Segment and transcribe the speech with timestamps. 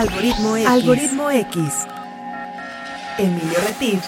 [0.00, 0.66] Algoritmo X.
[0.66, 1.74] Algoritmo X.
[3.18, 4.02] Emilio Retif.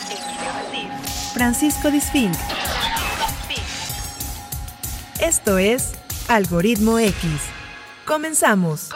[1.35, 2.33] Francisco Disfink.
[5.21, 5.93] Esto es
[6.29, 7.31] Algoritmo X.
[8.07, 8.89] Comenzamos.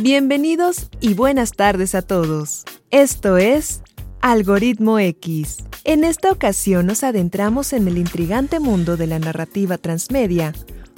[0.00, 2.64] Bienvenidos y buenas tardes a todos.
[2.90, 3.80] Esto es
[4.20, 5.64] Algoritmo X.
[5.84, 10.52] En esta ocasión nos adentramos en el intrigante mundo de la narrativa transmedia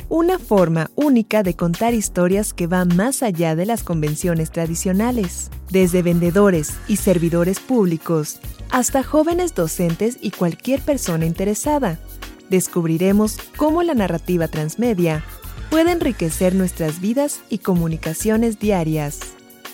[0.09, 5.51] una forma única de contar historias que va más allá de las convenciones tradicionales.
[5.70, 8.38] Desde vendedores y servidores públicos
[8.70, 11.98] hasta jóvenes docentes y cualquier persona interesada,
[12.50, 15.24] descubriremos cómo la narrativa transmedia
[15.70, 19.20] puede enriquecer nuestras vidas y comunicaciones diarias.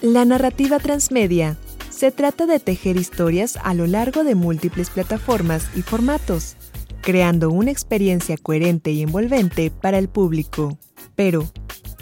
[0.01, 1.57] La narrativa transmedia
[1.91, 6.57] se trata de tejer historias a lo largo de múltiples plataformas y formatos
[7.03, 10.79] creando una experiencia coherente y envolvente para el público.
[11.15, 11.53] Pero,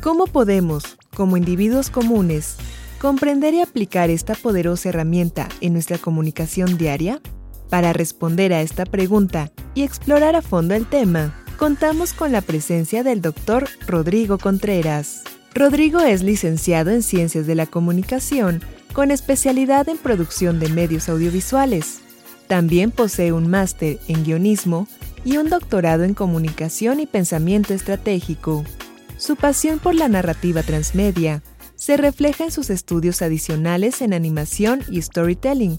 [0.03, 2.57] ¿cómo podemos, como individuos comunes,
[3.01, 7.21] comprender y aplicar esta poderosa herramienta en nuestra comunicación diaria?
[7.71, 13.03] Para responder a esta pregunta y explorar a fondo el tema, contamos con la presencia
[13.03, 15.25] del doctor Rodrigo Contreras.
[15.55, 22.01] Rodrigo es licenciado en Ciencias de la Comunicación con especialidad en producción de medios audiovisuales
[22.51, 24.89] también posee un máster en guionismo
[25.25, 28.65] y un doctorado en comunicación y pensamiento estratégico.
[29.19, 31.45] Su pasión por la narrativa transmedia
[31.77, 35.77] se refleja en sus estudios adicionales en animación y storytelling,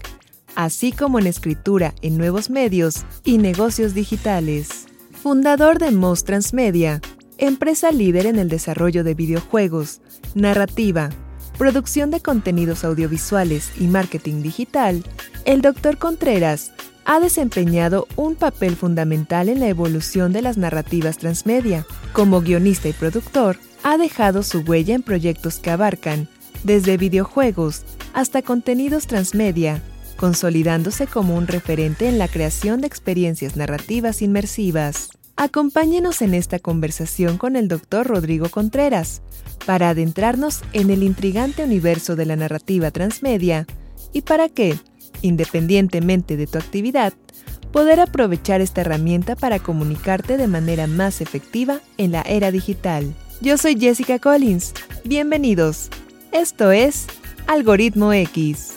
[0.54, 4.86] así como en escritura en nuevos medios y negocios digitales.
[5.22, 7.02] Fundador de Most Transmedia,
[7.36, 10.00] empresa líder en el desarrollo de videojuegos,
[10.34, 11.10] narrativa,
[11.58, 15.04] producción de contenidos audiovisuales y marketing digital,
[15.44, 15.98] el Dr.
[15.98, 16.72] Contreras
[17.04, 21.86] ha desempeñado un papel fundamental en la evolución de las narrativas transmedia.
[22.12, 26.28] Como guionista y productor, ha dejado su huella en proyectos que abarcan
[26.62, 29.82] desde videojuegos hasta contenidos transmedia,
[30.16, 35.08] consolidándose como un referente en la creación de experiencias narrativas inmersivas.
[35.36, 38.06] Acompáñenos en esta conversación con el Dr.
[38.06, 39.22] Rodrigo Contreras
[39.66, 43.66] para adentrarnos en el intrigante universo de la narrativa transmedia
[44.12, 44.76] y para que,
[45.22, 47.12] independientemente de tu actividad,
[47.72, 53.14] poder aprovechar esta herramienta para comunicarte de manera más efectiva en la era digital.
[53.40, 54.74] Yo soy Jessica Collins.
[55.04, 55.88] Bienvenidos.
[56.32, 57.06] Esto es
[57.46, 58.74] Algoritmo X.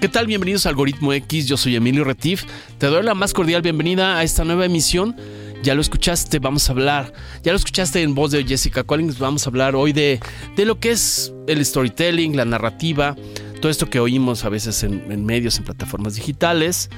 [0.00, 0.26] ¿Qué tal?
[0.26, 1.46] Bienvenidos a Algoritmo X.
[1.46, 2.44] Yo soy Emilio Retif.
[2.78, 5.14] Te doy la más cordial bienvenida a esta nueva emisión
[5.62, 7.12] ya lo escuchaste, vamos a hablar,
[7.42, 10.20] ya lo escuchaste en voz de Jessica Collins, vamos a hablar hoy de,
[10.56, 13.16] de lo que es el storytelling, la narrativa,
[13.60, 16.88] todo esto que oímos a veces en, medios, en plataformas digitales.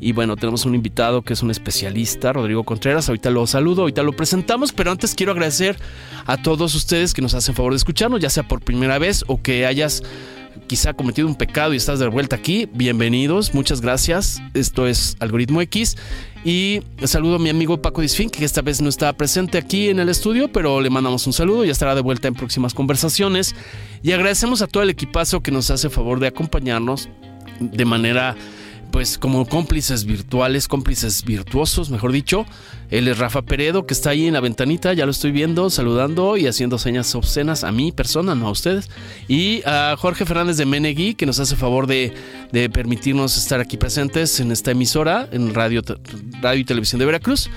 [0.00, 3.08] Y bueno, tenemos un invitado que es un especialista, Rodrigo Contreras.
[3.08, 5.78] Ahorita lo saludo, ahorita lo presentamos, pero antes quiero agradecer
[6.26, 9.42] a todos ustedes que nos hacen favor de escucharnos, ya sea por primera vez o
[9.42, 10.02] que hayas
[10.66, 12.68] quizá cometido un pecado y estás de vuelta aquí.
[12.72, 14.40] Bienvenidos, muchas gracias.
[14.54, 15.96] Esto es Algoritmo X.
[16.44, 19.98] Y saludo a mi amigo Paco Disfín, que esta vez no está presente aquí en
[19.98, 23.54] el estudio, pero le mandamos un saludo y estará de vuelta en próximas conversaciones.
[24.02, 27.08] Y agradecemos a todo el equipazo que nos hace favor de acompañarnos
[27.60, 28.36] de manera
[28.90, 32.46] pues como cómplices virtuales, cómplices virtuosos, mejor dicho.
[32.90, 36.36] Él es Rafa Peredo, que está ahí en la ventanita, ya lo estoy viendo, saludando
[36.36, 38.90] y haciendo señas obscenas a mi persona, no a ustedes.
[39.28, 42.14] Y a Jorge Fernández de Menegui, que nos hace favor de,
[42.50, 45.82] de permitirnos estar aquí presentes en esta emisora, en Radio,
[46.40, 47.50] Radio y Televisión de Veracruz.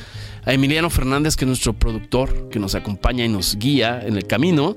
[0.43, 4.25] A Emiliano Fernández, que es nuestro productor, que nos acompaña y nos guía en el
[4.25, 4.75] camino.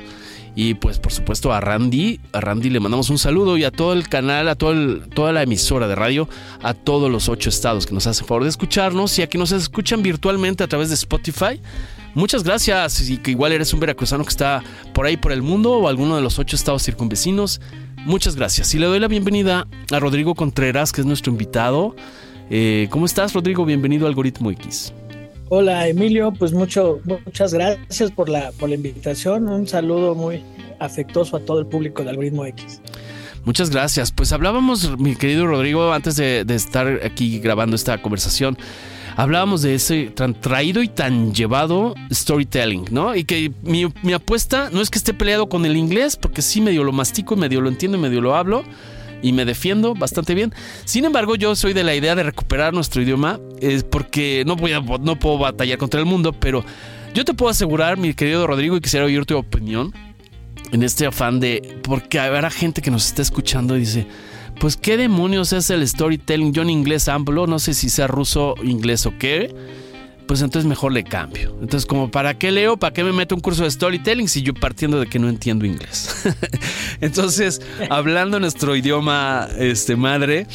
[0.56, 3.92] Y pues por supuesto a Randy, a Randy le mandamos un saludo y a todo
[3.92, 6.28] el canal, a toda la emisora de radio,
[6.62, 9.50] a todos los ocho estados que nos hacen favor de escucharnos y a que nos
[9.50, 11.60] escuchan virtualmente a través de Spotify.
[12.14, 15.72] Muchas gracias y que igual eres un veracruzano que está por ahí por el mundo
[15.72, 17.60] o alguno de los ocho estados circunvecinos.
[18.04, 18.72] Muchas gracias.
[18.74, 21.96] Y le doy la bienvenida a Rodrigo Contreras, que es nuestro invitado.
[22.50, 23.64] Eh, ¿Cómo estás, Rodrigo?
[23.64, 24.92] Bienvenido a Algoritmo X.
[25.50, 29.46] Hola Emilio, pues mucho, muchas gracias por la, por la invitación.
[29.46, 30.42] Un saludo muy
[30.78, 32.80] afectuoso a todo el público de Algoritmo X.
[33.44, 34.10] Muchas gracias.
[34.10, 38.56] Pues hablábamos, mi querido Rodrigo, antes de, estar aquí grabando esta conversación,
[39.16, 43.14] hablábamos de ese tan traído y tan llevado storytelling, ¿no?
[43.14, 46.62] Y que mi, mi apuesta no es que esté peleado con el inglés, porque sí
[46.62, 48.64] medio lo mastico y medio lo entiendo y medio lo hablo
[49.24, 50.52] y me defiendo bastante bien.
[50.84, 54.72] Sin embargo, yo soy de la idea de recuperar nuestro idioma, es porque no, voy
[54.72, 56.62] a, no puedo batallar contra el mundo, pero
[57.14, 59.94] yo te puedo asegurar, mi querido Rodrigo, y quisiera oír tu opinión
[60.72, 64.06] en este afán de, porque habrá gente que nos está escuchando y dice,
[64.60, 68.54] pues qué demonios es el storytelling, yo en inglés hablo, no sé si sea ruso,
[68.62, 69.54] inglés o qué.
[70.26, 71.50] Pues entonces mejor le cambio.
[71.60, 72.76] Entonces, como, ¿para qué leo?
[72.76, 75.66] ¿Para qué me meto un curso de storytelling si yo partiendo de que no entiendo
[75.66, 76.14] inglés?
[77.00, 77.60] entonces,
[77.90, 80.46] hablando nuestro idioma este, madre,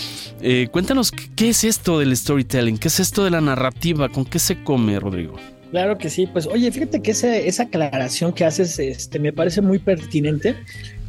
[0.41, 2.77] eh, cuéntanos, ¿qué es esto del storytelling?
[2.77, 4.09] ¿Qué es esto de la narrativa?
[4.09, 5.35] ¿Con qué se come, Rodrigo?
[5.71, 9.61] Claro que sí, pues oye, fíjate que esa, esa aclaración que haces este, me parece
[9.61, 10.55] muy pertinente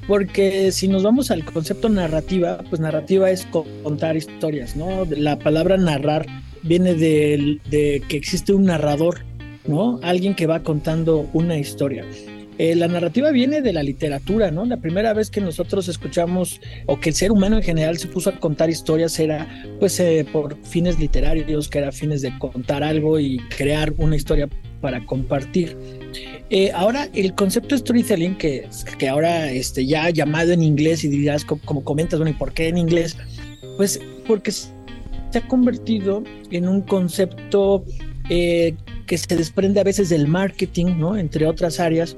[0.06, 5.06] porque si nos vamos al concepto narrativa, pues narrativa es contar historias, ¿no?
[5.08, 6.26] La palabra narrar
[6.62, 9.24] viene de, que existe un narrador,
[9.66, 10.00] ¿no?
[10.02, 12.04] Alguien que va contando una historia.
[12.58, 14.66] Eh, la narrativa viene de la literatura, ¿no?
[14.66, 18.28] La primera vez que nosotros escuchamos o que el ser humano en general se puso
[18.28, 19.48] a contar historias era
[19.78, 24.46] pues eh, por fines literarios, que era fines de contar algo y crear una historia
[24.82, 25.74] para compartir.
[26.50, 28.68] Eh, ahora, el concepto de storytelling, que,
[28.98, 32.52] que ahora este, ya llamado en inglés y dirás, como, como comentas, bueno, ¿y por
[32.52, 33.16] qué en inglés?
[33.78, 34.52] Pues porque
[35.30, 37.84] se ha convertido en un concepto
[38.28, 38.74] eh,
[39.06, 41.16] que se desprende a veces del marketing, ¿no?
[41.16, 42.16] Entre otras áreas,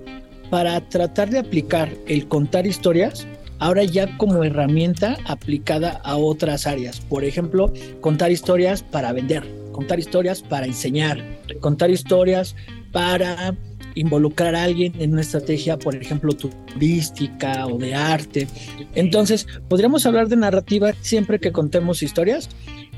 [0.50, 3.26] para tratar de aplicar el contar historias
[3.62, 7.00] ahora ya como herramienta aplicada a otras áreas.
[7.00, 11.24] Por ejemplo, contar historias para vender, contar historias para enseñar,
[11.60, 12.56] contar historias
[12.90, 13.56] para
[13.94, 18.48] involucrar a alguien en una estrategia, por ejemplo, turística o de arte.
[18.94, 22.48] Entonces, podríamos hablar de narrativa siempre que contemos historias,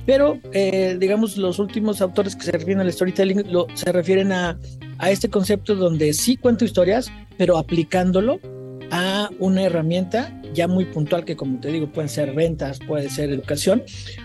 [0.07, 4.59] pero, eh, digamos, los últimos autores que se refieren al storytelling lo, se refieren a,
[4.99, 8.39] a este concepto donde sí cuento historias, pero aplicándolo
[8.91, 13.31] a una herramienta ya muy puntual que como te digo pueden ser ventas, puede ser
[13.31, 13.83] educación,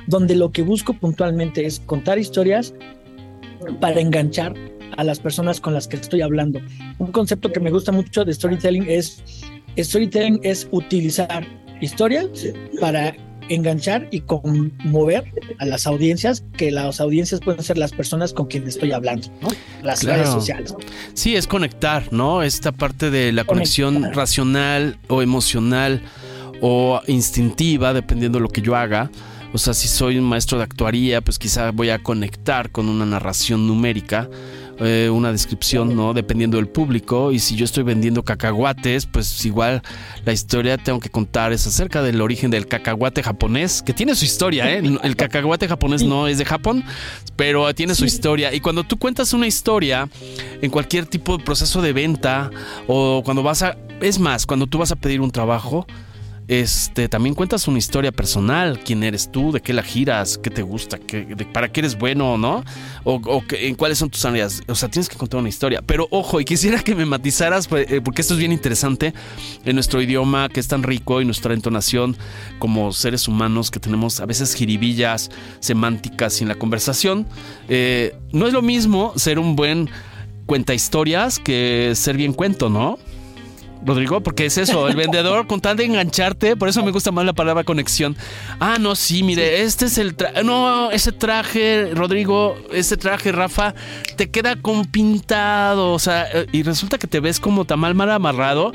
[0.07, 2.73] donde lo que busco puntualmente es contar historias
[3.79, 4.53] para enganchar
[4.97, 6.59] a las personas con las que estoy hablando.
[6.99, 9.23] Un concepto que me gusta mucho de storytelling es
[9.77, 11.45] storytelling es utilizar
[11.81, 12.27] historias
[12.79, 13.15] para
[13.49, 15.25] enganchar y conmover
[15.57, 19.49] a las audiencias, que las audiencias pueden ser las personas con quienes estoy hablando, ¿no?
[19.83, 20.73] Las redes sociales.
[21.13, 22.43] Sí, es conectar, ¿no?
[22.43, 26.01] Esta parte de la conexión racional o emocional
[26.61, 29.09] o instintiva, dependiendo de lo que yo haga.
[29.51, 33.05] O sea, si soy un maestro de actuaría, pues quizá voy a conectar con una
[33.05, 34.29] narración numérica
[34.79, 36.13] eh, una descripción, ¿no?
[36.13, 37.31] Dependiendo del público.
[37.31, 39.81] Y si yo estoy vendiendo cacahuates, pues igual
[40.25, 44.25] la historia tengo que contar es acerca del origen del cacahuate japonés, que tiene su
[44.25, 44.81] historia, ¿eh?
[45.03, 46.83] El cacahuate japonés no es de Japón,
[47.35, 48.53] pero tiene su historia.
[48.53, 50.09] Y cuando tú cuentas una historia
[50.61, 52.49] en cualquier tipo de proceso de venta
[52.87, 53.77] o cuando vas a...
[54.01, 55.85] Es más, cuando tú vas a pedir un trabajo,
[56.49, 60.63] este, también cuentas una historia personal, quién eres tú, de qué la giras, qué te
[60.63, 61.23] gusta, qué,
[61.53, 62.63] para qué eres bueno, ¿no?
[63.03, 64.63] O, o en cuáles son tus áreas.
[64.67, 65.83] O sea, tienes que contar una historia.
[65.83, 69.13] Pero ojo, y quisiera que me matizaras, pues, eh, porque esto es bien interesante
[69.63, 72.17] en nuestro idioma que es tan rico y nuestra entonación
[72.57, 75.29] como seres humanos que tenemos a veces jiribillas
[75.59, 77.27] semánticas en la conversación.
[77.67, 79.87] Eh, no es lo mismo ser un buen
[80.47, 82.97] cuenta historias que ser bien cuento, ¿no?
[83.85, 87.25] Rodrigo, porque es eso, el vendedor con tal de engancharte, por eso me gusta más
[87.25, 88.15] la palabra conexión.
[88.59, 93.73] Ah, no, sí, mire, este es el traje, no, ese traje, Rodrigo, ese traje, Rafa,
[94.15, 97.95] te queda con pintado, o sea, eh, y resulta que te ves como tan mal,
[97.95, 98.71] mal amarrado,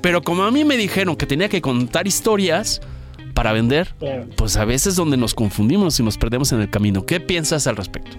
[0.00, 2.80] pero como a mí me dijeron que tenía que contar historias
[3.34, 3.94] para vender,
[4.36, 7.06] pues a veces donde nos confundimos y nos perdemos en el camino.
[7.06, 8.16] ¿Qué piensas al respecto?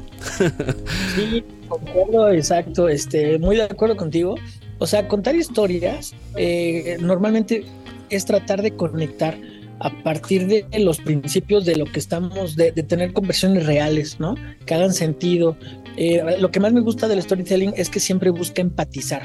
[1.16, 4.36] sí, concuerdo, exacto, este, muy de acuerdo contigo.
[4.82, 7.66] O sea, contar historias eh, normalmente
[8.10, 9.38] es tratar de conectar
[9.80, 14.34] a partir de los principios de lo que estamos, de, tener conversiones reales, ¿no?
[14.66, 15.56] Que hagan sentido.
[15.98, 19.22] Eh, lo que más me gusta del storytelling es que siempre busca empatizar,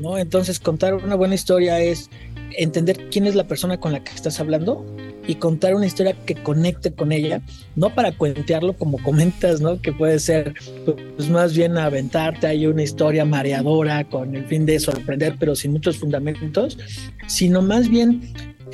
[0.00, 0.18] ¿no?
[0.18, 2.10] Entonces, contar una buena historia es
[2.58, 4.84] entender quién es la persona con la que estás hablando
[5.26, 7.40] y contar una historia que conecte con ella,
[7.76, 9.80] no para cuentearlo como comentas, ¿no?
[9.80, 14.80] Que puede ser, pues más bien aventarte ahí una historia mareadora con el fin de
[14.80, 16.78] sorprender, pero sin muchos fundamentos,
[17.26, 18.22] sino más bien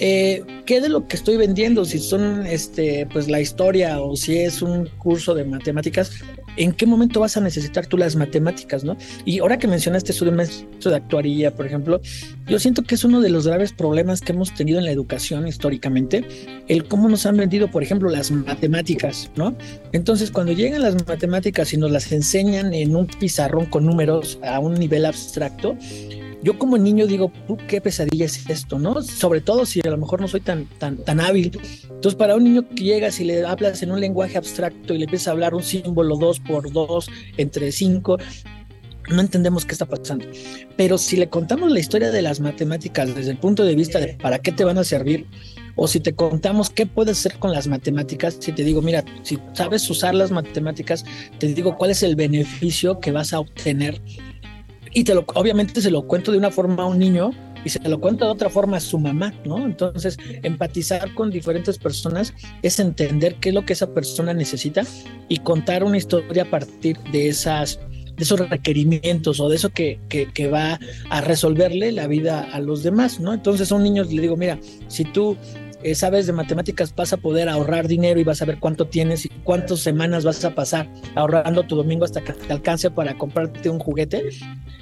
[0.00, 1.84] eh, ¿qué de lo que estoy vendiendo?
[1.84, 6.12] Si son este, pues la historia o si es un curso de matemáticas,
[6.58, 8.96] ¿en qué momento vas a necesitar tú las matemáticas, no?
[9.24, 12.00] Y ahora que mencionaste un maestro de actuaría, por ejemplo,
[12.46, 15.46] yo siento que es uno de los graves problemas que hemos tenido en la educación
[15.46, 16.24] históricamente,
[16.66, 19.54] el cómo nos han vendido, por ejemplo, las matemáticas, ¿no?
[19.92, 24.58] Entonces, cuando llegan las matemáticas y nos las enseñan en un pizarrón con números a
[24.58, 25.76] un nivel abstracto,
[26.42, 27.32] yo como niño digo,
[27.66, 29.02] qué pesadilla es esto, ¿no?
[29.02, 31.58] Sobre todo si a lo mejor no soy tan, tan, tan hábil.
[31.82, 35.04] Entonces, para un niño que llegas y le hablas en un lenguaje abstracto y le
[35.04, 38.18] empiezas a hablar un símbolo 2 por 2 entre 5,
[39.10, 40.26] no entendemos qué está pasando.
[40.76, 44.14] Pero si le contamos la historia de las matemáticas desde el punto de vista de
[44.14, 45.26] para qué te van a servir,
[45.74, 49.38] o si te contamos qué puedes hacer con las matemáticas, si te digo, mira, si
[49.54, 51.04] sabes usar las matemáticas,
[51.38, 54.00] te digo cuál es el beneficio que vas a obtener.
[54.98, 57.30] Y te lo, obviamente se lo cuento de una forma a un niño
[57.64, 59.64] y se lo cuento de otra forma a su mamá, ¿no?
[59.64, 64.82] Entonces, empatizar con diferentes personas es entender qué es lo que esa persona necesita
[65.28, 67.78] y contar una historia a partir de esas
[68.16, 72.82] de esos requerimientos o de eso que, que, va a resolverle la vida a los
[72.82, 73.32] demás, ¿no?
[73.32, 75.36] Entonces a un niño le digo, mira, si tú
[75.82, 79.24] eh, sabes de matemáticas, vas a poder ahorrar dinero y vas a ver cuánto tienes
[79.24, 83.68] y cuántas semanas vas a pasar ahorrando tu domingo hasta que te alcance para comprarte
[83.70, 84.28] un juguete.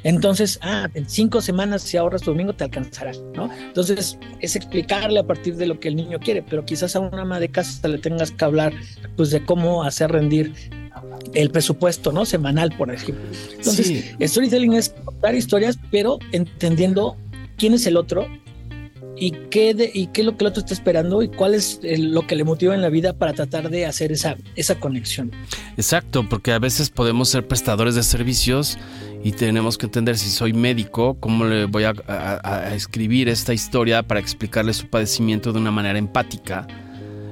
[0.05, 3.51] Entonces, ah, en cinco semanas si ahorras tu domingo te alcanzará, ¿no?
[3.53, 7.23] Entonces, es explicarle a partir de lo que el niño quiere, pero quizás a una
[7.23, 8.73] ama de casa le tengas que hablar,
[9.17, 10.53] pues, de cómo hacer rendir
[11.35, 12.25] el presupuesto, ¿no?
[12.25, 13.25] Semanal, por ejemplo.
[13.57, 17.17] Entonces, storytelling es contar historias, pero entendiendo
[17.57, 18.29] quién es el otro
[19.19, 22.27] y qué, y qué es lo que el otro está esperando y cuál es lo
[22.27, 25.33] que le motiva en la vida para tratar de hacer esa, esa conexión.
[25.77, 28.79] Exacto, porque a veces podemos ser prestadores de servicios
[29.25, 34.03] y tenemos que entender si soy médico, cómo le voy a, a escribir esta historia
[34.03, 36.67] para explicarle su padecimiento de una manera empática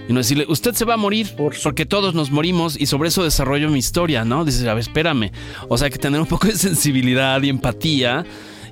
[0.08, 1.28] y no decirle, usted se va a morir
[1.62, 4.44] porque todos nos morimos y sobre eso desarrollo mi historia, ¿no?
[4.44, 5.30] Dices, a ver, espérame.
[5.68, 8.24] O sea, hay que tener un poco de sensibilidad y empatía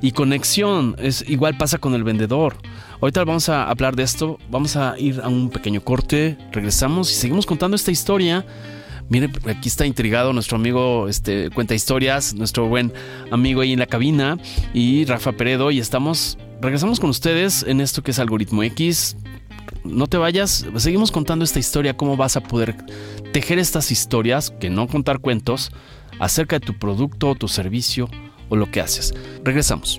[0.02, 0.94] y conexión.
[0.98, 2.56] Es, igual pasa con el vendedor.
[3.02, 7.14] Ahorita vamos a hablar de esto, vamos a ir a un pequeño corte, regresamos y
[7.14, 8.46] seguimos contando esta historia.
[9.08, 12.92] Mire, aquí está intrigado nuestro amigo, este, cuenta historias, nuestro buen
[13.32, 14.38] amigo ahí en la cabina
[14.72, 19.16] y Rafa Peredo y estamos, regresamos con ustedes en esto que es Algoritmo X
[19.84, 22.76] no te vayas, seguimos contando esta historia, cómo vas a poder
[23.32, 25.72] tejer estas historias, que no contar cuentos,
[26.20, 28.08] acerca de tu producto tu servicio
[28.48, 29.12] o lo que haces.
[29.42, 29.98] Regresamos.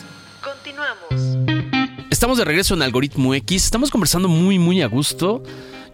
[2.21, 3.65] Estamos de regreso en Algoritmo X.
[3.65, 5.41] Estamos conversando muy, muy a gusto.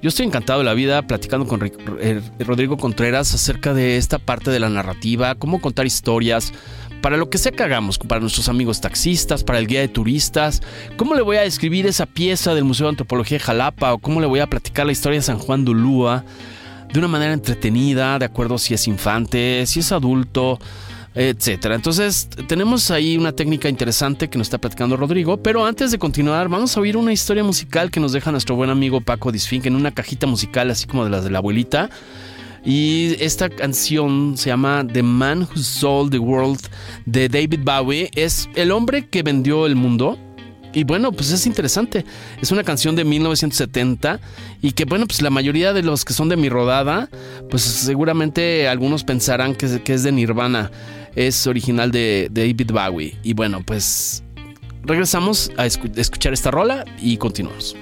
[0.01, 1.61] Yo estoy encantado de la vida platicando con
[2.01, 6.51] eh, Rodrigo Contreras acerca de esta parte de la narrativa, cómo contar historias,
[7.01, 10.61] para lo que sea que hagamos, para nuestros amigos taxistas, para el guía de turistas,
[10.97, 14.19] cómo le voy a describir esa pieza del Museo de Antropología de Jalapa o cómo
[14.19, 16.25] le voy a platicar la historia de San Juan de Ulúa
[16.91, 20.59] de una manera entretenida, de acuerdo si es infante, si es adulto,
[21.17, 21.73] etcétera.
[21.75, 26.47] Entonces, tenemos ahí una técnica interesante que nos está platicando Rodrigo, pero antes de continuar,
[26.47, 29.75] vamos a oír una historia musical que nos deja nuestro buen amigo Paco Disfink en
[29.75, 31.89] una cajita musical así como de las de la abuelita.
[32.63, 36.59] Y esta canción se llama The Man Who Sold the World
[37.05, 38.09] de David Bowie.
[38.13, 40.19] Es el hombre que vendió el mundo.
[40.73, 42.05] Y bueno, pues es interesante.
[42.41, 44.19] Es una canción de 1970
[44.61, 47.09] y que bueno, pues la mayoría de los que son de mi rodada,
[47.49, 50.69] pues seguramente algunos pensarán que, que es de Nirvana.
[51.17, 53.17] Es original de, David Bowie.
[53.23, 54.23] Y bueno, pues
[54.83, 57.75] regresamos a escuchar esta rola y continuamos.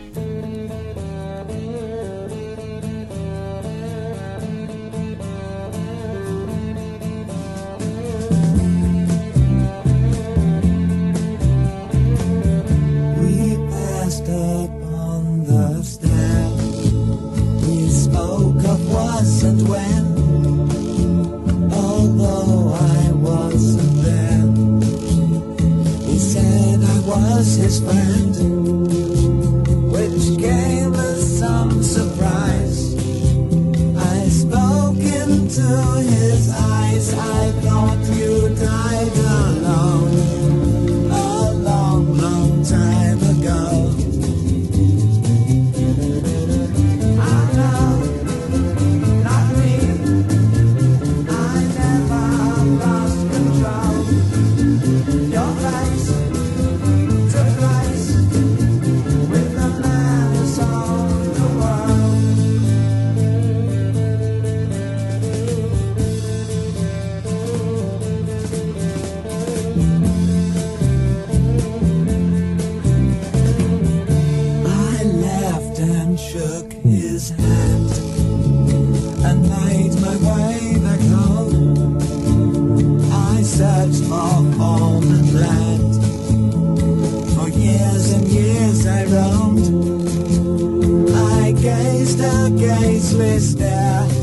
[92.75, 94.15] A gazeless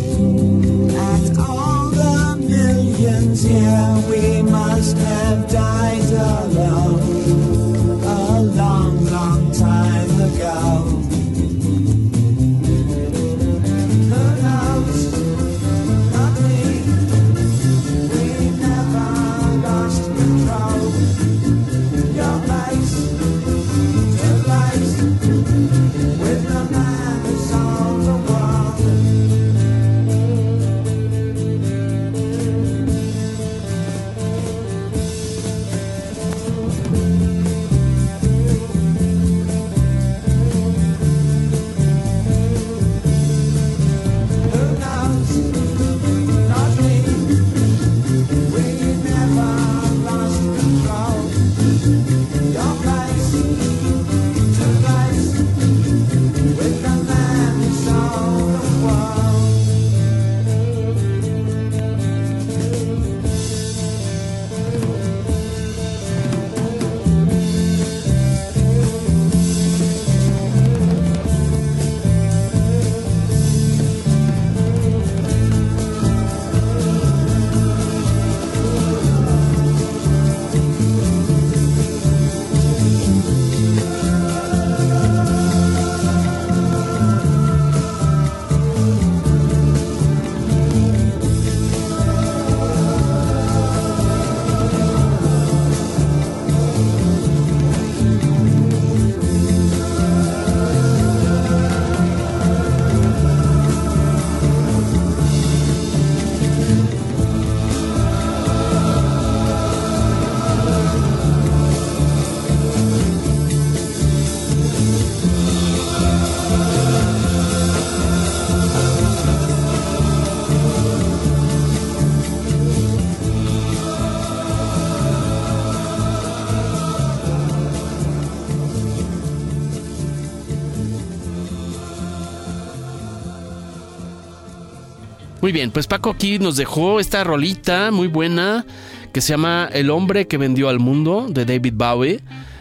[135.52, 138.64] Bien, pues Paco aquí nos dejó esta rolita muy buena
[139.12, 142.20] que se llama El hombre que vendió al mundo de David Bowie.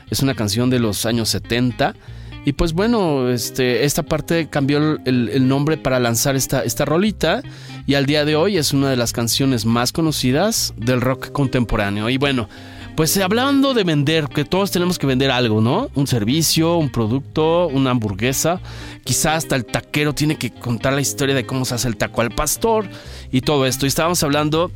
[0.10, 1.96] Es una canción de los años 70.
[2.44, 7.42] Y pues bueno, este, esta parte cambió el, el nombre para lanzar esta, esta rolita.
[7.88, 12.10] Y al día de hoy es una de las canciones más conocidas del rock contemporáneo.
[12.10, 12.50] Y bueno,
[12.96, 15.90] pues hablando de vender, que todos tenemos que vender algo, ¿no?
[15.96, 18.60] Un servicio, un producto, una hamburguesa.
[19.04, 22.22] Quizás hasta el taquero tiene que contar la historia de cómo se hace el taco
[22.22, 22.88] al pastor
[23.32, 23.86] y todo esto.
[23.86, 24.72] Y estábamos hablando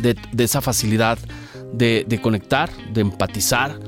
[0.00, 1.18] de, de esa facilidad
[1.72, 3.78] de, conectar, de empatizar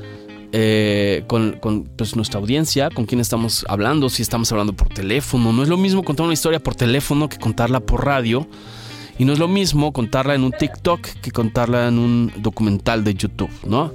[0.52, 5.52] eh, con, con pues, nuestra audiencia, con quién estamos hablando, si estamos hablando por teléfono.
[5.52, 8.46] No es lo mismo contar una historia por teléfono que contarla por radio.
[9.22, 13.14] Y no es lo mismo contarla en un TikTok que contarla en un documental de
[13.14, 13.94] YouTube, ¿no?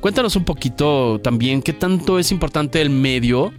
[0.00, 3.52] Cuéntanos un poquito también qué tanto es importante el medio,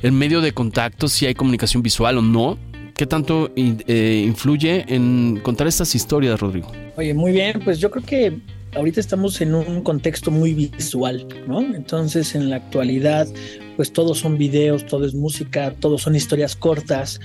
[0.00, 2.56] el medio de contacto, si hay comunicación visual o no.
[2.96, 6.72] ¿Qué tanto eh, influye en contar estas historias, Rodrigo?
[6.96, 8.38] Oye, muy bien, pues yo creo que
[8.74, 11.60] ahorita estamos en un contexto muy visual, ¿no?
[11.60, 13.28] Entonces, en la actualidad,
[13.76, 17.20] pues todos son videos, todo es música, todos son historias cortas.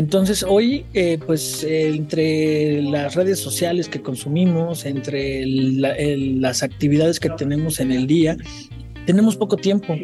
[0.00, 7.20] Entonces hoy, eh, pues eh, entre las redes sociales que consumimos, entre el, las actividades
[7.20, 8.38] que tenemos en el día,
[9.04, 9.94] tenemos poco tiempo.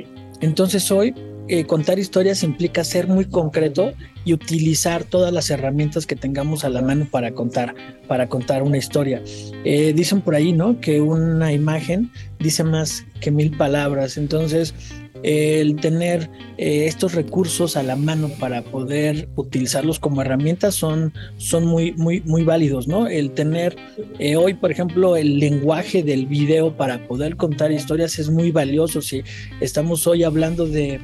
[0.43, 1.15] Entonces hoy
[1.49, 3.93] eh, contar historias implica ser muy concreto
[4.25, 7.75] y utilizar todas las herramientas que tengamos a la mano para contar,
[8.09, 9.23] para contar una historia.
[9.65, 10.81] Eh, dicen por ahí, ¿no?
[10.81, 14.17] Que una imagen dice más que mil palabras.
[14.17, 14.75] Entonces,
[15.23, 21.67] el tener eh, estos recursos a la mano para poder utilizarlos como herramientas son, son
[21.67, 23.07] muy, muy, muy válidos, ¿no?
[23.07, 23.77] El tener
[24.19, 29.03] eh, hoy, por ejemplo, el lenguaje del video para poder contar historias es muy valioso.
[29.03, 29.23] Si
[29.61, 31.01] estamos hoy hablando de,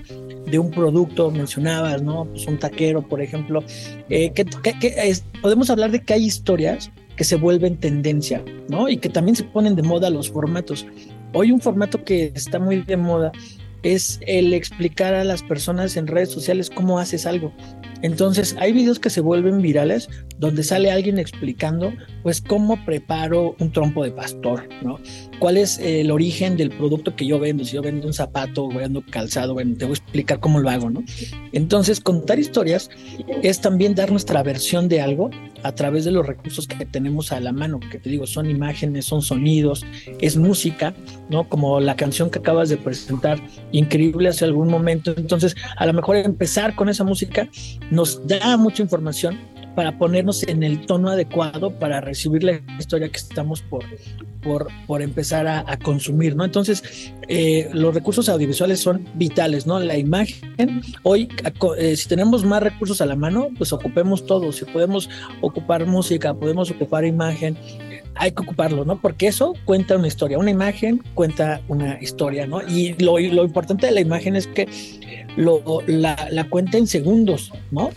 [0.47, 2.27] de un producto, mencionabas, ¿no?
[2.27, 3.63] Pues un taquero, por ejemplo,
[4.09, 4.45] eh, que,
[5.41, 8.89] podemos hablar de que hay historias que se vuelven tendencia, ¿no?
[8.89, 10.87] Y que también se ponen de moda los formatos.
[11.35, 13.33] Hoy un formato que está muy de moda
[13.83, 17.53] es el explicar a las personas en redes sociales cómo haces algo.
[18.03, 20.09] Entonces, hay videos que se vuelven virales
[20.43, 21.93] donde sale alguien explicando,
[22.25, 24.99] pues, cómo preparo un trompo de pastor, ¿no?
[25.39, 27.65] ¿Cuál es el origen del producto que yo vendo?
[27.65, 30.91] Si yo vendo un zapato, vendo calzado, bueno, te voy a explicar cómo lo hago,
[30.91, 31.05] ¿no?
[31.53, 32.91] Entonces, contar historias
[33.45, 35.31] es también dar nuestra versión de algo
[35.63, 39.05] a través de los recursos que tenemos a la mano, que te digo, son imágenes,
[39.05, 39.87] son sonidos,
[40.21, 40.93] es música,
[41.31, 41.49] ¿no?
[41.49, 45.15] Como la canción que acabas de presentar, increíble hace algún momento.
[45.17, 47.49] Entonces, a lo mejor empezar con esa música
[47.93, 49.39] nos da mucha información
[49.75, 53.85] para ponernos en el tono adecuado para recibir la historia que estamos por,
[54.43, 56.45] por, por empezar a, consumir, ¿no?
[56.45, 59.81] Entonces, eh, los recursos audiovisuales son vitales, ¿no?
[59.81, 61.29] La imagen, hoy,
[61.79, 65.09] eh, si tenemos más recursos a la mano, pues ocupemos todo, si podemos
[65.41, 67.57] ocupar música, podemos ocupar imagen,
[68.15, 69.01] hay que ocuparlo, ¿no?
[69.01, 72.61] Porque eso cuenta una historia, una imagen cuenta una historia, ¿no?
[72.63, 74.69] Y lo, lo importante de la imagen es que
[75.37, 77.91] lo, la cuenta en segundos, ¿no?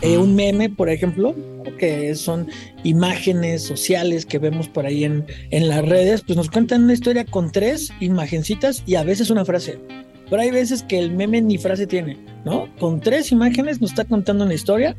[0.00, 1.34] Eh, un meme, por ejemplo,
[1.78, 2.48] que son
[2.84, 7.24] imágenes sociales que vemos por ahí en, en las redes, pues nos cuentan una historia
[7.24, 9.78] con tres imagencitas y a veces una frase.
[10.28, 12.68] Pero hay veces que el meme ni frase tiene, ¿no?
[12.78, 14.96] Con tres imágenes nos está contando una historia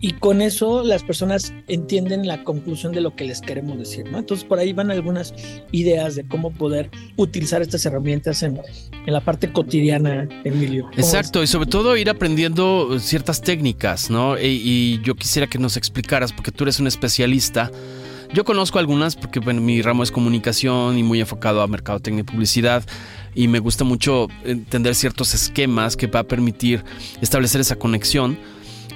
[0.00, 4.06] y con eso las personas entienden la conclusión de lo que les queremos decir.
[4.06, 5.34] Entonces por ahí van algunas
[5.72, 8.60] ideas de cómo poder utilizar estas herramientas en,
[9.06, 10.90] la parte cotidiana, Emilio.
[10.96, 14.38] Exacto, y sobre todo ir aprendiendo ciertas técnicas, ¿no?
[14.38, 17.70] Y, y yo quisiera que nos explicaras, porque tú eres un especialista.
[18.34, 22.84] Yo conozco algunas porque mi ramo es comunicación y muy enfocado a mercadotecnia y publicidad
[23.34, 26.84] y me gusta mucho entender ciertos esquemas que va a permitir
[27.22, 28.38] establecer esa conexión.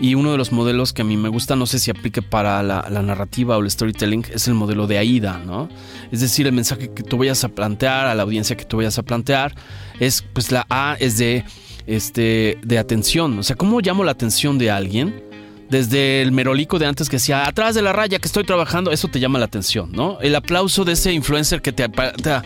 [0.03, 2.61] Y uno de los modelos que a mí me gusta, no sé si aplique para
[2.65, 5.69] la, narrativa o el storytelling, es el modelo de AIDA, ¿no?
[6.11, 8.99] Es decir, el mensaje que tú vayas a plantear, a la audiencia que tú vayas
[8.99, 9.55] a plantear,
[10.01, 11.45] es, pues la A es de,
[11.87, 13.39] este, de atención.
[13.39, 15.23] O sea, ¿cómo llamo la atención de alguien?
[15.71, 19.07] Desde el merolico de antes que decía, atrás de la raya que estoy trabajando, eso
[19.07, 20.21] te llama la atención, ¿no?
[20.21, 22.41] El aplauso de ese influencer que te, te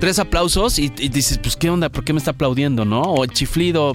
[0.00, 1.90] tres aplausos y, dices, pues, ¿qué onda?
[1.90, 3.02] ¿Por qué me está aplaudiendo, no?
[3.02, 3.92] O el chiflido,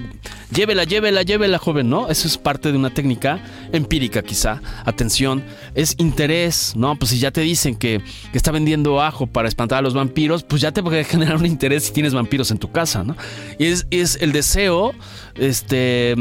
[0.52, 2.08] llévela, llévela, llévela, joven, ¿no?
[2.08, 3.40] Eso es parte de una técnica
[3.72, 4.62] empírica, quizá.
[4.84, 6.96] Atención, es interés, ¿no?
[6.96, 8.00] Pues si ya te dicen que,
[8.32, 11.84] está vendiendo ajo para espantar a los vampiros, pues ya te puede generar un interés
[11.84, 13.16] si tienes vampiros en tu casa, ¿no?
[13.58, 14.94] Y es, es el deseo,
[15.34, 16.14] este,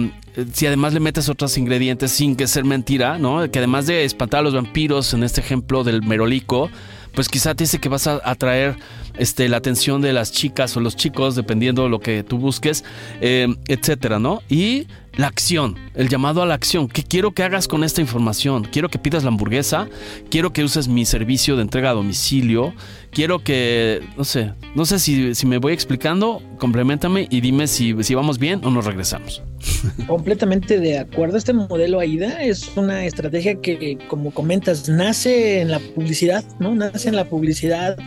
[0.52, 3.50] si además le metes otros ingredientes sin que ser mentira, ¿no?
[3.52, 6.72] Que además de espantar a los vampiros, en este ejemplo del merolico,
[7.16, 8.76] pues quizá te dice que vas a atraer
[9.18, 12.84] este, la atención de las chicas o los chicos, dependiendo de lo que tú busques,
[13.22, 14.42] eh, etcétera, ¿no?
[14.50, 16.88] Y la acción, el llamado a la acción.
[16.88, 18.68] ¿Qué quiero que hagas con esta información?
[18.72, 19.88] Quiero que pidas la hamburguesa,
[20.30, 22.74] quiero que uses mi servicio de entrega a domicilio,
[23.12, 27.96] quiero que, no sé, no sé si, si me voy explicando, complementame y dime si,
[28.04, 29.42] si vamos bien o nos regresamos.
[30.08, 31.38] Completamente de acuerdo.
[31.38, 36.76] Este modelo AIDA es una estrategia que, como comentas, nace en la publicidad, ¿no?
[36.76, 37.98] Nace en la publicidad.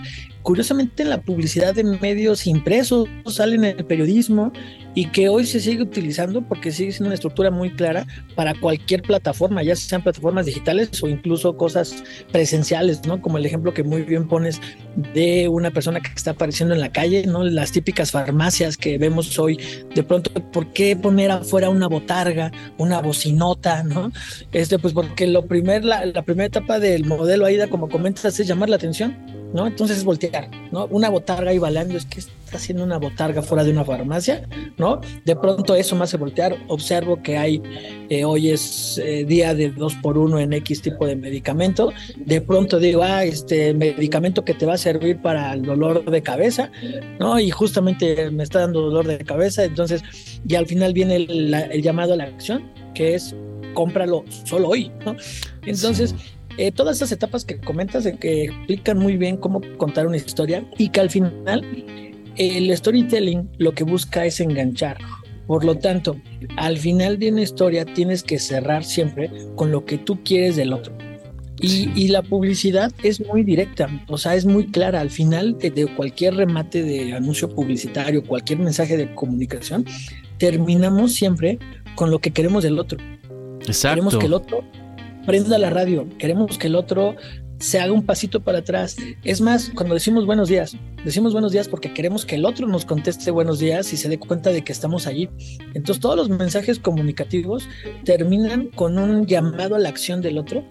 [0.48, 4.50] Curiosamente, en la publicidad de medios impresos, sale en el periodismo
[4.94, 9.02] y que hoy se sigue utilizando porque sigue siendo una estructura muy clara para cualquier
[9.02, 13.20] plataforma, ya sean plataformas digitales o incluso cosas presenciales, ¿no?
[13.20, 14.58] Como el ejemplo que muy bien pones
[15.12, 17.44] de una persona que está apareciendo en la calle, ¿no?
[17.44, 19.60] Las típicas farmacias que vemos hoy,
[19.94, 24.12] de pronto, ¿por qué poner afuera una botarga, una bocinota, ¿no?
[24.52, 28.46] Este, pues porque lo primer, la, la primera etapa del modelo AIDA, como comentas, es
[28.46, 29.14] llamar la atención,
[29.52, 29.66] ¿no?
[29.66, 30.86] Entonces es voltear, ¿no?
[30.86, 35.00] Una botarga ahí balando, es que está haciendo una botarga fuera de una farmacia, ¿no?
[35.24, 37.62] De pronto eso me hace voltear, observo que hay,
[38.08, 42.40] eh, hoy es eh, día de dos por uno en X tipo de medicamento, de
[42.40, 46.70] pronto digo, ah, este medicamento que te va a servir para el dolor de cabeza,
[47.18, 47.38] ¿no?
[47.38, 50.02] Y justamente me está dando dolor de cabeza, entonces,
[50.46, 53.34] y al final viene el, la- el llamado a la acción, que es
[53.74, 54.90] cómpralo solo hoy.
[55.66, 56.14] Entonces,
[56.58, 60.68] eh, todas esas etapas que comentas de que explican muy bien cómo contar una historia
[60.76, 61.64] y que al final
[62.36, 64.98] el storytelling lo que busca es enganchar.
[65.46, 66.20] Por lo tanto,
[66.56, 70.72] al final de una historia tienes que cerrar siempre con lo que tú quieres del
[70.72, 70.92] otro.
[71.60, 75.00] Y, y la publicidad es muy directa, o sea, es muy clara.
[75.00, 79.84] Al final de, de cualquier remate de anuncio publicitario, cualquier mensaje de comunicación,
[80.38, 81.58] terminamos siempre
[81.94, 82.98] con lo que queremos del otro.
[83.66, 83.94] Exacto.
[83.94, 84.64] Queremos que el otro
[85.28, 87.14] prenda la radio, queremos que el otro
[87.58, 88.96] se haga un pasito para atrás.
[89.24, 92.86] Es más, cuando decimos buenos días, decimos buenos días porque queremos que el otro nos
[92.86, 95.28] conteste buenos días y se dé cuenta de que estamos allí.
[95.74, 97.68] Entonces todos los mensajes comunicativos
[98.06, 100.64] terminan con un llamado a la acción del otro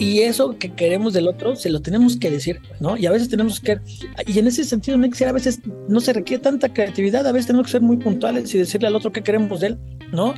[0.00, 2.96] y eso que queremos del otro se lo tenemos que decir, ¿no?
[2.96, 3.78] Y a veces tenemos que,
[4.26, 7.30] y en ese sentido no hay que a veces no se requiere tanta creatividad, a
[7.30, 9.78] veces tenemos que ser muy puntuales y decirle al otro qué queremos de él,
[10.10, 10.34] ¿no?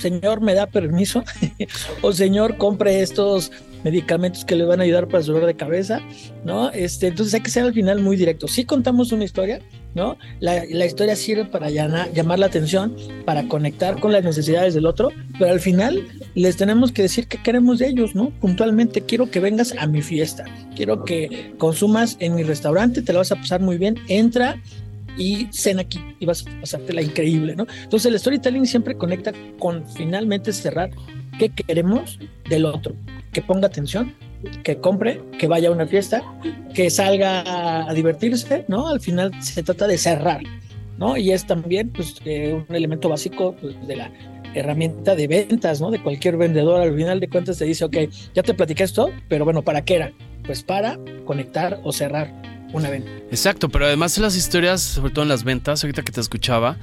[0.00, 1.22] Señor, ¿me da permiso?
[2.02, 3.52] o señor, compre estos
[3.84, 6.00] medicamentos que le van a ayudar para su dolor de cabeza,
[6.44, 6.70] ¿no?
[6.70, 8.48] Este, entonces hay que ser al final muy directo.
[8.48, 9.60] Si contamos una historia,
[9.94, 10.16] ¿no?
[10.38, 15.10] La, la historia sirve para llamar la atención, para conectar con las necesidades del otro,
[15.38, 18.30] pero al final les tenemos que decir qué queremos de ellos, ¿no?
[18.40, 20.44] Puntualmente, quiero que vengas a mi fiesta,
[20.76, 24.60] quiero que consumas en mi restaurante, te lo vas a pasar muy bien, entra,
[25.16, 27.66] y cena aquí y vas a pasártela increíble, ¿no?
[27.82, 30.90] Entonces el storytelling siempre conecta con finalmente cerrar
[31.38, 32.18] qué queremos
[32.48, 32.94] del otro,
[33.32, 34.14] que ponga atención,
[34.62, 36.22] que compre, que vaya a una fiesta,
[36.74, 38.88] que salga a divertirse, ¿no?
[38.88, 40.42] Al final se trata de cerrar,
[40.98, 41.16] ¿no?
[41.16, 44.10] Y es también pues, eh, un elemento básico pues, de la
[44.54, 45.90] herramienta de ventas, ¿no?
[45.90, 47.96] De cualquier vendedor, al final de cuentas te dice, ok,
[48.34, 50.12] ya te platiqué esto, pero bueno, ¿para qué era?
[50.44, 52.32] Pues para conectar o cerrar
[52.72, 53.10] una venta.
[53.30, 56.76] Exacto, pero además en las historias, sobre todo en las ventas, ahorita que te escuchaba,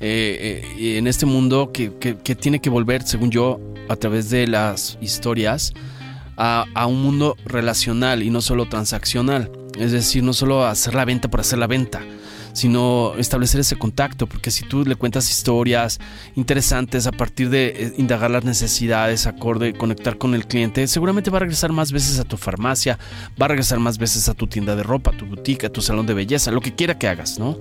[0.00, 4.30] eh, eh, en este mundo que, que- que tiene que volver, según yo, a través
[4.30, 5.72] de las historias,
[6.36, 9.50] a, a un mundo relacional y no solo transaccional.
[9.78, 12.00] Es decir, no solo hacer la venta por hacer la venta,
[12.52, 16.00] sino establecer ese contacto, porque si tú le cuentas historias
[16.36, 21.38] interesantes a partir de eh, indagar las necesidades, acorde, conectar con el cliente, seguramente va
[21.38, 22.98] a regresar más veces a tu farmacia,
[23.40, 26.14] va a regresar más veces a tu tienda de ropa, tu boutique, tu salón de
[26.14, 27.58] belleza, lo que quiera que hagas, ¿no?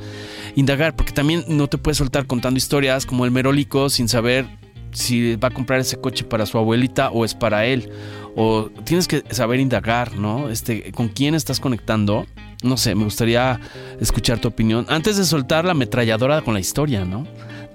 [0.55, 4.47] Indagar, porque también no te puedes soltar contando historias como el merolico sin saber
[4.91, 7.91] si va a comprar ese coche para su abuelita o es para él.
[8.35, 10.49] O tienes que saber indagar, ¿no?
[10.49, 12.25] Este, con quién estás conectando.
[12.63, 13.59] No sé, me gustaría
[13.99, 14.85] escuchar tu opinión.
[14.89, 17.25] Antes de soltar la ametralladora con la historia, ¿no?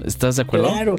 [0.05, 0.69] ¿Estás de acuerdo?
[0.69, 0.97] Claro.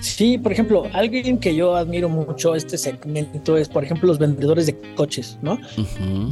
[0.00, 4.66] Sí, por ejemplo, alguien que yo admiro mucho este segmento es, por ejemplo, los vendedores
[4.66, 5.58] de coches, ¿no?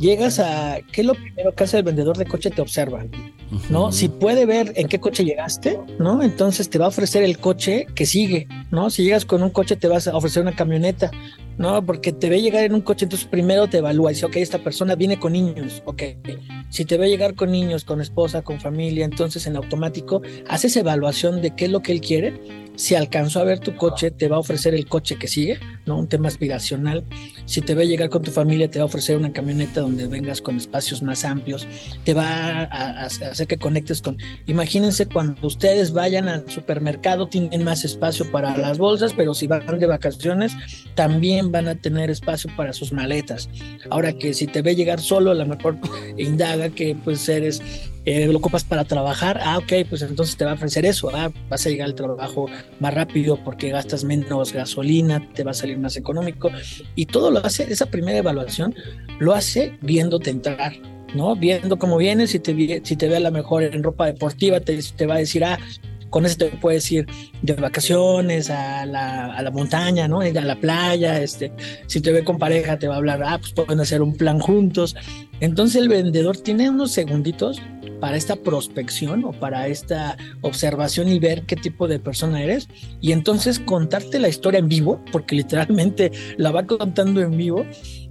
[0.01, 2.51] Llegas a, ¿qué es lo primero que hace el vendedor de coche?
[2.51, 3.05] Te observa,
[3.71, 3.91] ¿no?
[3.91, 6.23] Si puede ver en qué coche llegaste, ¿no?
[6.23, 8.91] Entonces te va a ofrecer el coche que sigue, ¿no?
[8.91, 11.11] Si llegas con un coche te vas a ofrecer una camioneta,
[11.59, 11.85] ¿no?
[11.85, 14.59] Porque te ve llegar en un coche, entonces primero te evalúa y dice, ok, esta
[14.59, 16.03] persona viene con niños, ok.
[16.71, 21.41] Si te ve llegar con niños, con esposa, con familia, entonces en automático haces evaluación
[21.41, 22.64] de qué es lo que él quiere.
[22.77, 25.97] Si alcanzó a ver tu coche, te va a ofrecer el coche que sigue, ¿no?
[25.97, 27.05] Un tema aspiracional.
[27.47, 30.41] Si te ve llegar con tu familia, te va a ofrecer una camioneta donde vengas
[30.41, 31.69] con espacios más amplios.
[32.05, 34.17] Te va a, a- hacer que conectes con...
[34.47, 39.65] Imagínense cuando ustedes vayan al supermercado, tienen más espacio para las bolsas, pero si van
[39.79, 40.53] de vacaciones,
[40.97, 43.49] también van a tener espacio para sus maletas.
[43.91, 45.79] Ahora que si te ve llegar solo, a lo mejor
[46.19, 47.63] indaga que pues eres
[48.05, 51.31] eh, lo ocupas para trabajar, ah, ok, pues entonces te va a ofrecer eso, ah,
[51.49, 52.47] vas a llegar al trabajo
[52.79, 56.51] más rápido porque gastas menos gasolina, te va a salir más económico
[56.95, 58.75] y todo lo hace, esa primera evaluación
[59.19, 60.75] lo hace viéndote entrar,
[61.15, 61.35] ¿no?
[61.35, 64.79] Viendo cómo vienes, si te, si te ve a lo mejor en ropa deportiva, te,
[64.83, 65.59] te va a decir, ah,
[66.15, 67.07] con eso te puedes ir
[67.43, 70.21] de vacaciones a la, a la montaña, ¿no?
[70.21, 71.51] A la playa, este,
[71.89, 74.39] si te ve con pareja te va a hablar, ah, pues pueden hacer un plan
[74.39, 74.95] juntos.
[75.41, 77.61] Entonces el vendedor tiene unos segunditos
[77.99, 82.69] para esta prospección o para esta observación y ver qué tipo de persona eres
[83.01, 87.67] y entonces contarte la historia en vivo, porque literalmente la va contando en vivo,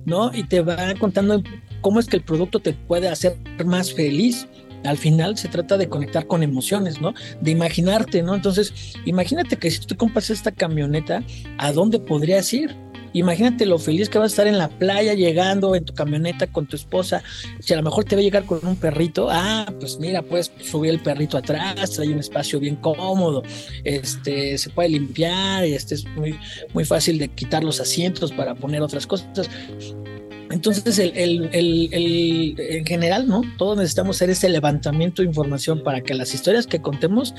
[0.05, 0.29] ¿no?
[0.33, 1.41] Y te va contando
[1.79, 4.45] cómo es que el producto te puede hacer más feliz.
[4.83, 7.13] Al final se trata de conectar con emociones, ¿no?
[7.41, 8.35] De imaginarte, ¿no?
[8.35, 8.73] Entonces,
[9.05, 11.23] imagínate que si tú compras esta camioneta,
[11.57, 12.75] ¿a dónde podrías ir?
[13.13, 16.65] Imagínate lo feliz que vas a estar en la playa llegando en tu camioneta con
[16.65, 17.23] tu esposa.
[17.59, 20.51] Si a lo mejor te va a llegar con un perrito, ah, pues mira, puedes
[20.61, 23.43] subir el perrito atrás, hay un espacio bien cómodo,
[23.83, 26.35] este, se puede limpiar, este es muy,
[26.73, 29.47] muy fácil de quitar los asientos para poner otras cosas.
[30.53, 33.41] Entonces, el, el, el, en general, ¿no?
[33.57, 37.33] Todos necesitamos hacer ese levantamiento de información para que las historias que contemos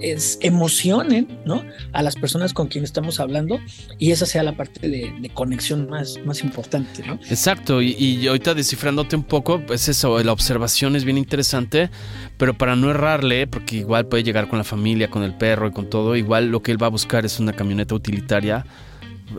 [0.00, 1.62] es, emocionen, ¿no?
[1.92, 3.60] A las personas con quien estamos hablando
[3.98, 7.20] y esa sea la parte de, de conexión más, más importante, ¿no?
[7.28, 11.90] Exacto, y, y ahorita descifrándote un poco, pues eso, la observación es bien interesante,
[12.38, 15.72] pero para no errarle, porque igual puede llegar con la familia, con el perro y
[15.72, 18.64] con todo, igual lo que él va a buscar es una camioneta utilitaria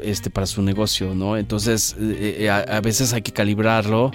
[0.03, 1.37] este, para su negocio, ¿no?
[1.37, 4.11] Entonces, eh, eh, a, a veces hay que calibrarlo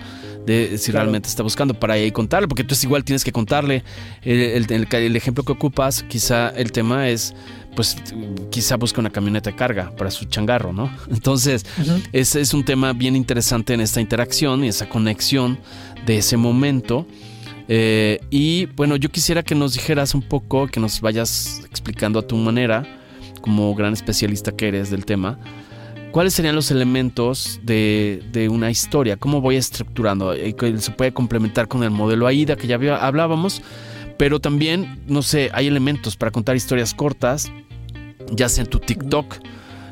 [0.47, 1.05] de si Claro.
[1.05, 3.85] realmente está buscando para ahí contarle, porque entonces igual tienes que contarle.
[4.23, 7.35] El, el- el- el ejemplo que ocupas, quizá el tema es,
[7.77, 7.97] pues,
[8.51, 10.91] quizá busca una camioneta de carga para su changarro, ¿no?
[11.11, 11.65] Entonces,
[12.13, 15.59] ese es un tema bien interesante en esta interacción y esa conexión
[16.07, 17.07] de ese momento.
[17.69, 22.23] Eh, y bueno, yo quisiera que nos dijeras un poco, que nos vayas explicando a
[22.27, 22.85] tu manera,
[23.43, 25.39] como gran especialista que eres del tema,
[26.13, 31.69] cuáles serían los elementos de, de una historia, cómo voy estructurando, que se puede complementar
[31.69, 33.63] con el modelo AIDA que ya hablábamos,
[34.19, 37.51] pero también, no sé, hay elementos para contar historias cortas,
[38.33, 39.37] ya sea en tu TikTok,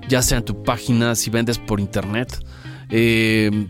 [0.09, 2.45] ya sea en tu página, si vendes por internet.
[2.91, 3.69] eh,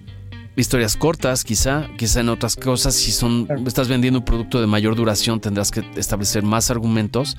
[0.58, 4.96] historias cortas, quizá, quizá en otras cosas, si son, estás vendiendo un producto de mayor
[4.96, 7.36] duración, tendrás que establecer más argumentos.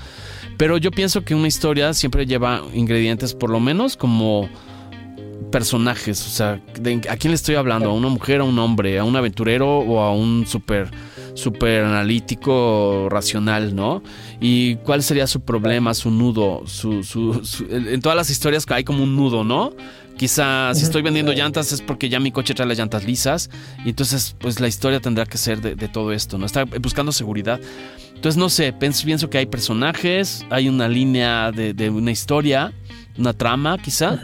[0.57, 4.47] Pero yo pienso que una historia siempre lleva ingredientes, por lo menos, como
[5.51, 6.61] personajes, o sea,
[7.09, 7.89] ¿a quién le estoy hablando?
[7.89, 10.89] ¿A una mujer, a un hombre, a un aventurero o a un súper
[11.35, 14.03] super analítico racional, ¿no?
[14.41, 16.63] ¿Y cuál sería su problema, su nudo?
[16.65, 19.73] Su, su- su- en todas las historias hay como un nudo, ¿no?
[20.17, 23.49] Quizá si estoy vendiendo llantas es porque ya mi coche trae las llantas lisas
[23.85, 26.45] y entonces pues la historia tendrá que ser de, todo esto, ¿no?
[26.45, 27.57] Está buscando seguridad.
[28.15, 32.73] Entonces no sé, pienso, que hay personajes, hay una línea de, una historia,
[33.17, 34.19] una trama quizá.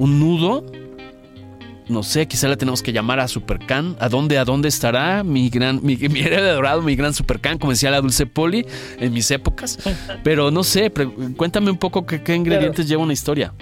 [0.00, 0.64] Un nudo.
[1.88, 3.96] No sé, quizá le tenemos que llamar a Supercan.
[3.98, 8.00] ¿A dónde, a dónde estará mi gran, mi, mi mi gran Supercan, como decía la
[8.00, 8.64] Dulce Poli
[8.98, 9.76] en mis épocas?
[10.22, 10.92] Pero no sé,
[11.36, 13.52] cuéntame un poco qué, qué ingredientes lleva una historia.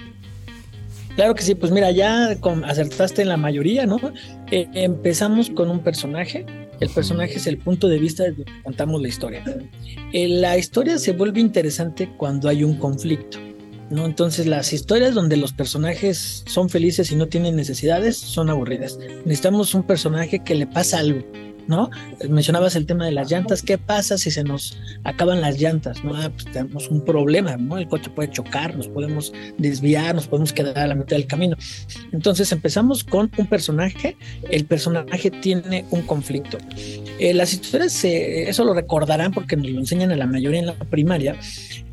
[1.17, 3.99] Claro que sí, pues mira, ya con- acertaste en la mayoría, ¿no?
[4.51, 6.45] Eh, empezamos con un personaje.
[6.81, 9.43] El personaje es el punto de vista desde que contamos la historia.
[10.13, 13.39] Eh, la historia se vuelve interesante cuando hay un conflicto,
[13.91, 14.07] ¿no?
[14.07, 18.99] Entonces las historias donde los personajes son felices y no tienen necesidades son aburridas.
[19.25, 21.25] Necesitamos un personaje que le pasa algo,
[21.67, 21.91] ¿no?
[22.29, 23.63] Mencionabas el tema de las llantas.
[23.63, 26.03] ¿Qué pasa si se nos acaban las llantas?
[26.05, 26.15] ¿no?
[26.15, 27.79] Ah, pues tenemos un problema, ¿no?
[27.79, 31.57] El coche puede chocar, nos podemos desviar, nos podemos quedar a la mitad del camino.
[32.13, 34.17] Entonces empezamos con un personaje,
[34.51, 36.59] el personaje tiene un conflicto.
[37.19, 40.67] Eh, las historias, eh, eso lo recordarán porque nos lo enseñan a la mayoría en
[40.67, 41.37] la primaria.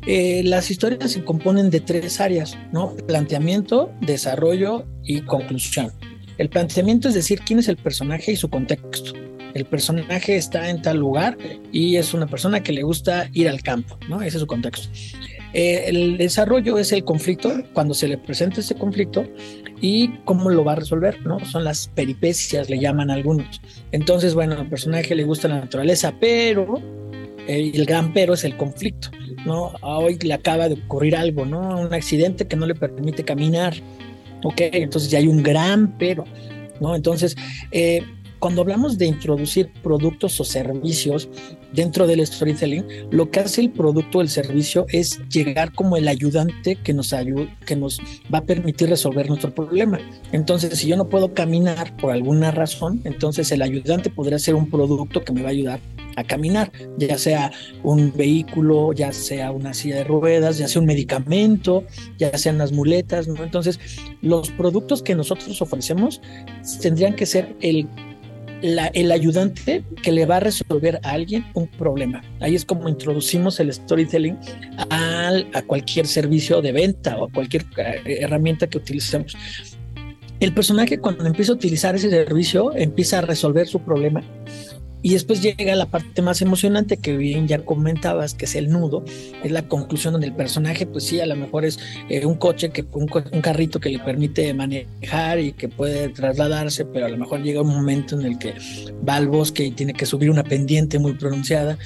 [0.06, 2.94] Eh, las historias se componen de tres áreas, ¿no?
[2.94, 5.90] Planteamiento, desarrollo y conclusión.
[6.38, 9.12] El planteamiento es decir quién es el personaje y su contexto.
[9.54, 11.38] El personaje está en tal lugar
[11.72, 14.20] y es una persona que le gusta ir al campo, ¿no?
[14.20, 14.88] Ese es su contexto.
[15.52, 19.24] Eh, el desarrollo es el conflicto, cuando se le presenta ese conflicto
[19.80, 21.38] y cómo lo va a resolver, ¿no?
[21.44, 23.60] Son las peripecias, le llaman algunos.
[23.92, 26.80] Entonces, bueno, al personaje le gusta la naturaleza, pero
[27.46, 29.10] eh, el gran pero es el conflicto,
[29.44, 29.72] ¿no?
[29.82, 31.80] Hoy le acaba de ocurrir algo, ¿no?
[31.80, 33.74] Un accidente que no le permite caminar.
[34.42, 36.24] Ok, entonces ya hay un gran pero,
[36.80, 36.94] ¿no?
[36.94, 37.36] Entonces,
[37.70, 38.02] eh,
[38.46, 41.28] cuando hablamos de introducir productos o servicios
[41.72, 46.06] dentro del storytelling, lo que hace el producto o el servicio es llegar como el
[46.06, 47.98] ayudante que nos ayuda, que nos
[48.32, 49.98] va a permitir resolver nuestro problema.
[50.30, 54.70] Entonces, si yo no puedo caminar por alguna razón, entonces el ayudante podría ser un
[54.70, 55.80] producto que me va a ayudar
[56.14, 57.50] a caminar, ya sea
[57.82, 61.84] un vehículo, ya sea una silla de ruedas, ya sea un medicamento,
[62.16, 63.42] ya sean las muletas, ¿no?
[63.42, 63.78] Entonces,
[64.22, 66.22] los productos que nosotros ofrecemos
[66.80, 67.86] tendrían que ser el
[68.62, 72.22] el ayudante que le va a resolver a alguien un problema.
[72.40, 74.38] Ahí es como introducimos el storytelling
[74.90, 79.36] al- a cualquier servicio de venta o a cualquier eh, herramienta que utilicemos.
[80.40, 84.22] El personaje cuando empieza a utilizar ese servicio empieza a resolver su problema
[85.02, 89.04] y después llega la parte más emocionante que bien ya comentabas, que es el nudo,
[89.44, 91.78] es la conclusión donde el personaje, pues sí, a lo mejor es
[92.08, 96.84] eh, un coche, que, un, un carrito que le permite manejar y que puede trasladarse,
[96.84, 98.54] pero a lo mejor llega un momento en el que
[99.06, 101.78] va al bosque y tiene que subir una pendiente muy pronunciada,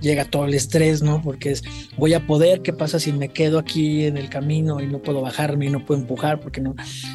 [0.00, 1.22] llega todo el estrés, ¿no?
[1.22, 1.64] Porque es,
[1.96, 5.20] voy a poder, ¿qué pasa si me quedo aquí en el camino y no puedo
[5.20, 6.40] bajarme y no puedo empujar?
[6.40, 6.74] Porque no.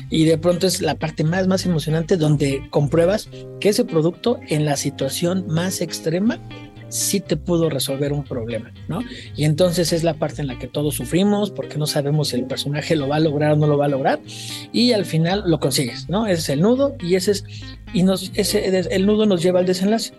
[0.09, 4.65] Y de pronto es la parte más, más emocionante donde compruebas que ese producto en
[4.65, 6.39] la situación más extrema
[6.93, 9.01] sí te pudo resolver un problema, ¿no?
[9.35, 12.45] Y entonces es la parte en la que todos sufrimos porque no sabemos si el
[12.45, 14.21] personaje lo va a lograr o no lo va a lograr
[14.71, 16.27] y al final lo consigues, ¿no?
[16.27, 17.45] Ese es el nudo y ese es
[17.93, 20.13] y nos ese el nudo nos lleva al desenlace.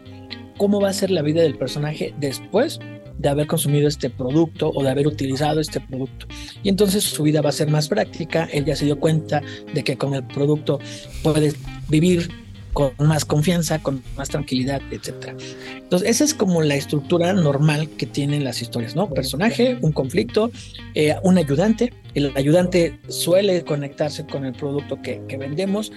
[0.56, 2.78] ¿Cómo va a ser la vida del personaje después
[3.18, 6.26] de haber consumido este producto o de haber utilizado este producto?
[6.62, 9.84] Y entonces su vida va a ser más práctica, él ya se dio cuenta de
[9.84, 10.78] que con el producto
[11.22, 11.52] puede
[11.88, 12.28] vivir
[12.74, 15.36] con más confianza, con más tranquilidad, etcétera.
[15.76, 19.08] Entonces, esa es como la estructura normal que tienen las historias, ¿no?
[19.08, 20.50] Personaje, un conflicto,
[20.94, 21.94] eh, un ayudante.
[22.14, 25.92] El ayudante suele conectarse con el producto que, vendemos.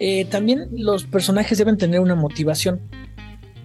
[0.00, 2.80] Eh, también los personajes deben tener una motivación.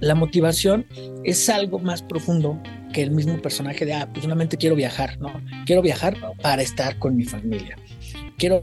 [0.01, 0.85] La motivación
[1.23, 2.59] es algo más profundo
[2.91, 5.31] que el mismo personaje de, ah, pues solamente quiero viajar, ¿no?
[5.65, 7.77] Quiero viajar para estar con mi familia.
[8.37, 8.61] Quiero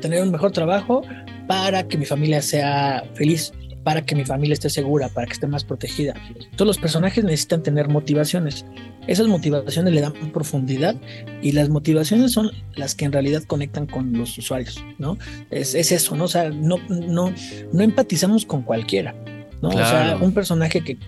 [0.00, 1.02] tener un mejor trabajo
[1.46, 3.52] para que mi familia sea feliz,
[3.84, 6.14] para que mi familia esté segura, para que esté más protegida.
[6.56, 8.66] Todos los personajes necesitan tener motivaciones.
[9.06, 10.96] Esas motivaciones le dan profundidad
[11.40, 15.16] y las motivaciones son las que en realidad conectan con los usuarios, ¿no?
[15.52, 16.24] Es, es eso, ¿no?
[16.24, 17.32] O sea, no, no,
[17.72, 19.14] no empatizamos con cualquiera,
[19.62, 19.68] ¿no?
[19.68, 20.98] O sea, un personaje que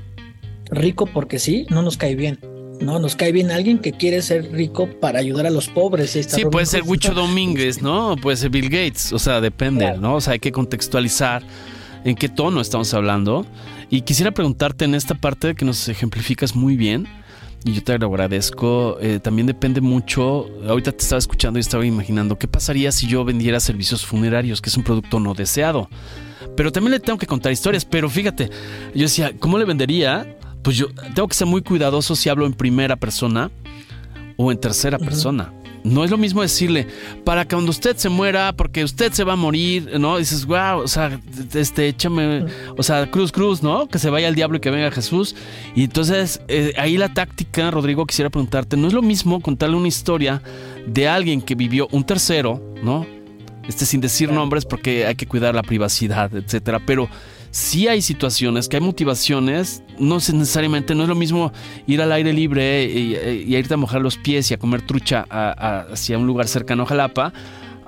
[0.70, 2.38] rico porque sí, no nos cae bien.
[2.80, 6.11] No, nos cae bien alguien que quiere ser rico para ayudar a los pobres.
[6.11, 6.82] Sí, puede ser.
[6.84, 8.16] Huicho Domínguez, ¿no?
[8.16, 10.01] Puede ser Bill Gates, o sea, depende, Claro.
[10.01, 10.14] ¿no?
[10.14, 11.42] O sea, hay que contextualizar
[12.05, 13.46] en qué tono estamos hablando.
[13.90, 17.09] Y quisiera preguntarte en esta parte que nos ejemplificas muy bien,
[17.65, 18.99] y yo te lo agradezco.
[19.01, 20.47] Eh, también depende mucho.
[20.67, 24.71] Ahorita te estaba escuchando y estaba imaginando qué pasaría si yo vendiera servicios funerarios, que
[24.71, 25.89] es un producto no deseado.
[26.57, 27.85] Pero también le tengo que contar historias.
[27.85, 28.51] Pero fíjate,
[28.95, 30.37] yo decía, ¿cómo le vendería?
[30.63, 33.51] Pues yo tengo que ser muy cuidadoso si hablo en primera persona
[34.37, 35.53] o en tercera persona.
[35.85, 36.87] No es lo mismo decirle,
[37.24, 40.18] para que cuando usted se muera, porque usted se va a morir, ¿no?
[40.18, 41.20] Dices, wow, o sea,
[41.55, 43.89] este, échame, o sea, cruz, cruz, ¿no?
[43.89, 45.35] Que se vaya el diablo y que venga Jesús.
[45.74, 49.89] Y entonces, eh, ahí la táctica, Rodrigo, quisiera preguntarte, ¿no es lo mismo contarle una
[49.89, 50.43] historia
[50.87, 53.07] de alguien que vivió un tercero, ¿no?
[53.68, 57.09] Este, sin decir nombres porque hay que cuidar la privacidad, etcétera, pero
[57.51, 61.53] sí hay situaciones, que hay motivaciones, no sé, necesariamente, no es lo mismo
[61.86, 64.82] ir al aire libre y, y a irte a mojar los pies y a comer
[64.82, 67.32] trucha a- a- hacia un lugar cercano a Jalapa,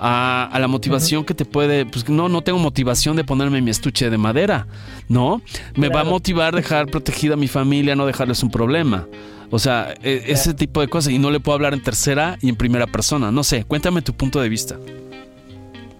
[0.03, 3.69] a, a la motivación que te puede, pues no, no tengo motivación de ponerme mi
[3.69, 4.65] estuche de madera,
[5.07, 5.41] ¿no?
[5.75, 9.07] Me va a motivar dejar protegida a mi familia, no dejarles un problema.
[9.51, 11.11] O sea, e- ese tipo de cosas.
[11.13, 13.31] Y no le puedo hablar en tercera y en primera persona.
[13.31, 14.79] No sé, cuéntame tu punto de vista.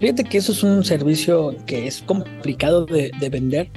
[0.02, 3.70] Fíjate que eso es un servicio que es complicado de, de vender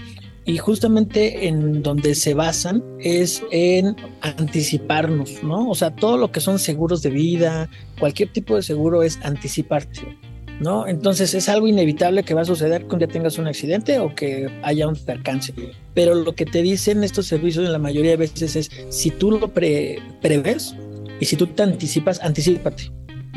[0.44, 5.70] y justamente en donde se basan es en anticiparnos, ¿no?
[5.70, 7.70] O sea, todo lo que son seguros de vida,
[8.00, 10.18] cualquier tipo de seguro es anticiparte,
[10.60, 10.88] ¿no?
[10.88, 14.50] Entonces es algo inevitable que va a suceder un día tengas un accidente o que
[14.64, 15.54] haya un percance.
[15.94, 19.30] Pero lo que te dicen estos servicios en la mayoría de veces es, si tú
[19.30, 20.00] lo pre-
[21.20, 22.92] y si tú te anticipas, anticípate,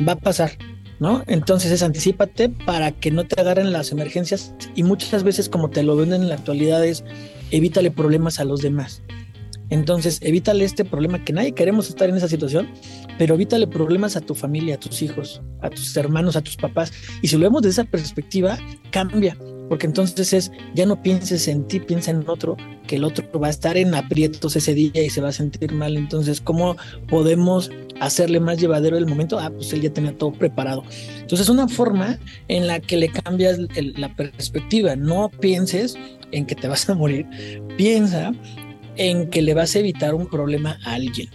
[0.07, 0.53] va a pasar.
[0.99, 1.23] ¿No?
[1.27, 5.83] Entonces es anticípate para que no te agarren las emergencias y muchas veces como te
[5.83, 7.03] lo venden en la actualidad es
[7.51, 9.01] evítale problemas a los demás.
[9.69, 12.67] Entonces evítale este problema que nadie queremos estar en esa situación,
[13.17, 16.91] pero evítale problemas a tu familia, a tus hijos, a tus hermanos, a tus papás.
[17.21, 18.57] Y si lo vemos desde esa perspectiva,
[18.91, 19.37] cambia,
[19.69, 22.57] porque entonces es ya no pienses en ti, piensa en otro,
[22.87, 25.71] que el otro va a estar en aprietos ese día y se va a sentir
[25.73, 25.95] mal.
[25.95, 26.75] Entonces, ¿cómo
[27.07, 29.39] podemos hacerle más llevadero el momento?
[29.39, 30.83] Ah, pues él ya tenía todo preparado.
[31.19, 32.17] Entonces, es una forma
[32.47, 34.95] en la que le cambias el- la perspectiva.
[34.95, 35.95] No pienses
[36.31, 37.25] en que te vas a morir,
[37.77, 38.33] piensa
[38.97, 41.29] en que le vas a evitar un problema a alguien.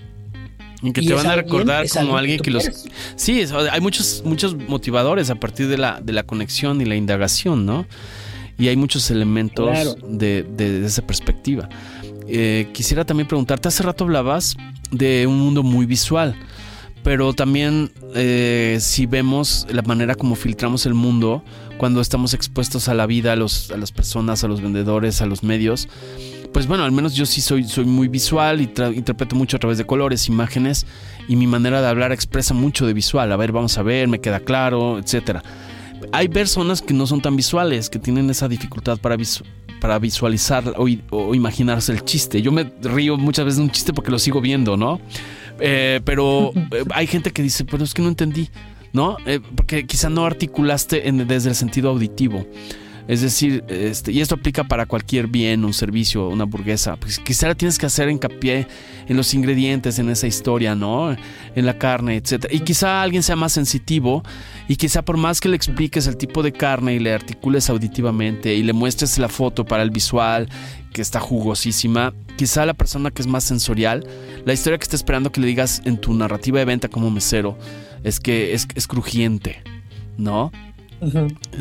[0.83, 2.69] En que Y te van a alguien- recordar es como alguien que los...
[3.17, 6.95] Sí, es- hay muchos, muchos motivadores a partir de la, de la conexión y la
[6.97, 7.87] indagación, ¿no?
[8.59, 9.95] Y hay muchos elementos Claro.
[10.09, 11.69] de, de- de esa perspectiva.
[12.29, 14.57] Eh, quisiera también preguntarte, hace rato hablabas
[14.91, 16.35] de un mundo muy visual,
[17.03, 21.45] pero también eh, si vemos la manera como filtramos el mundo
[21.77, 25.27] cuando estamos expuestos a la vida, a, los, a las personas, a los vendedores, a
[25.27, 25.89] los medios,
[26.53, 29.77] pues bueno, al menos yo sí soy, soy muy visual y interpreto mucho a través
[29.77, 30.87] de colores, imágenes
[31.29, 33.33] y mi manera de hablar expresa mucho de visual.
[33.33, 35.43] A ver, vamos a ver, me queda claro, etcétera.
[36.13, 39.17] Hay personas que no son tan visuales, que tienen esa dificultad para,
[39.81, 42.43] para visualizar o, imaginarse el chiste.
[42.43, 45.01] Yo me río muchas veces de un chiste porque lo sigo viendo, ¿no?
[45.61, 48.49] Eh, pero eh, hay gente que dice, pero es que no entendí,
[48.93, 49.17] ¿no?
[49.27, 52.47] Eh, porque quizá no articulaste desde el sentido auditivo.
[53.07, 56.97] Es decir, este, y esto aplica para cualquier bien, un servicio, una hamburguesa.
[56.97, 58.67] Pues quizá tienes que hacer hincapié
[59.07, 61.15] en los ingredientes, en esa historia, ¿no?
[61.55, 62.55] En la carne, etcétera.
[62.55, 64.23] Y quizá alguien sea más sensitivo
[64.69, 68.55] y quizá por más que le expliques el tipo de carne y le articules auditivamente
[68.55, 70.49] y le muestres la foto para el visual,
[70.95, 74.07] que está jugosísima, quizá la persona que es más sensorial,
[74.47, 77.59] la historia que está esperando que le digas en tu narrativa de venta como mesero
[78.03, 79.63] es que es crujiente,
[80.17, 80.53] ¿no?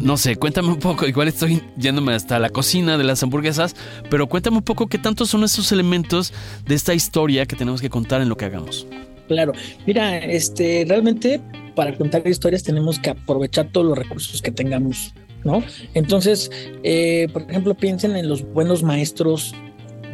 [0.02, 3.76] No sé, cuéntame un poco, igual estoy yéndome hasta la cocina de las hamburguesas,
[4.10, 6.34] pero cuéntame un poco qué tantos son esos elementos
[6.66, 8.88] de esta historia que tenemos que contar en lo que hagamos.
[9.28, 9.54] Claro,
[9.86, 11.42] mira, este, realmente
[11.76, 15.14] para contar historias tenemos que aprovechar todos los recursos que tengamos,
[15.44, 15.64] ¿no?
[15.94, 16.52] Entonces,
[16.84, 19.54] eh, por ejemplo, piensen en los buenos maestros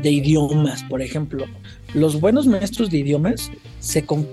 [0.02, 1.46] de idiomas, por ejemplo.
[1.94, 4.28] Los buenos maestros de idiomas se, con-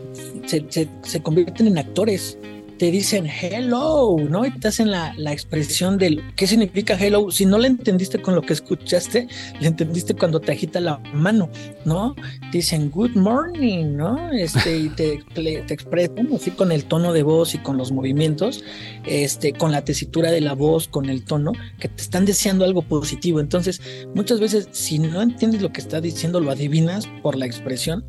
[0.47, 2.39] se, se- se convierten en actores.
[2.79, 4.45] Te dicen hello, ¿no?
[4.45, 7.31] Y te hacen la, la expresión del qué significa hello.
[7.31, 9.29] Si no la entendiste con lo que escuchaste,
[9.61, 11.49] le entendiste cuando te agita la mano,
[11.85, 12.15] ¿no?
[12.53, 14.31] dicen good morning, ¿no?
[14.33, 18.65] Este, y te, te, expresan así con el tono de voz y con los movimientos,
[19.05, 22.83] este, con la tesitura de la voz, con el tono, que te están deseando algo
[22.83, 23.41] positivo.
[23.41, 23.81] Entonces,
[24.15, 28.05] muchas veces, si no entiendes lo que está diciendo, lo adivinas por la expresión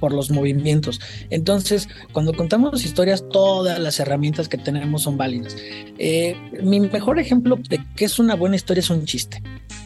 [0.00, 1.00] por los movimientos.
[1.30, 5.56] Entonces, cuando contamos historias, todas las herramientas que tenemos son válidas.
[5.98, 9.42] Eh, mi mejor ejemplo de qué es una buena historia es un chiste.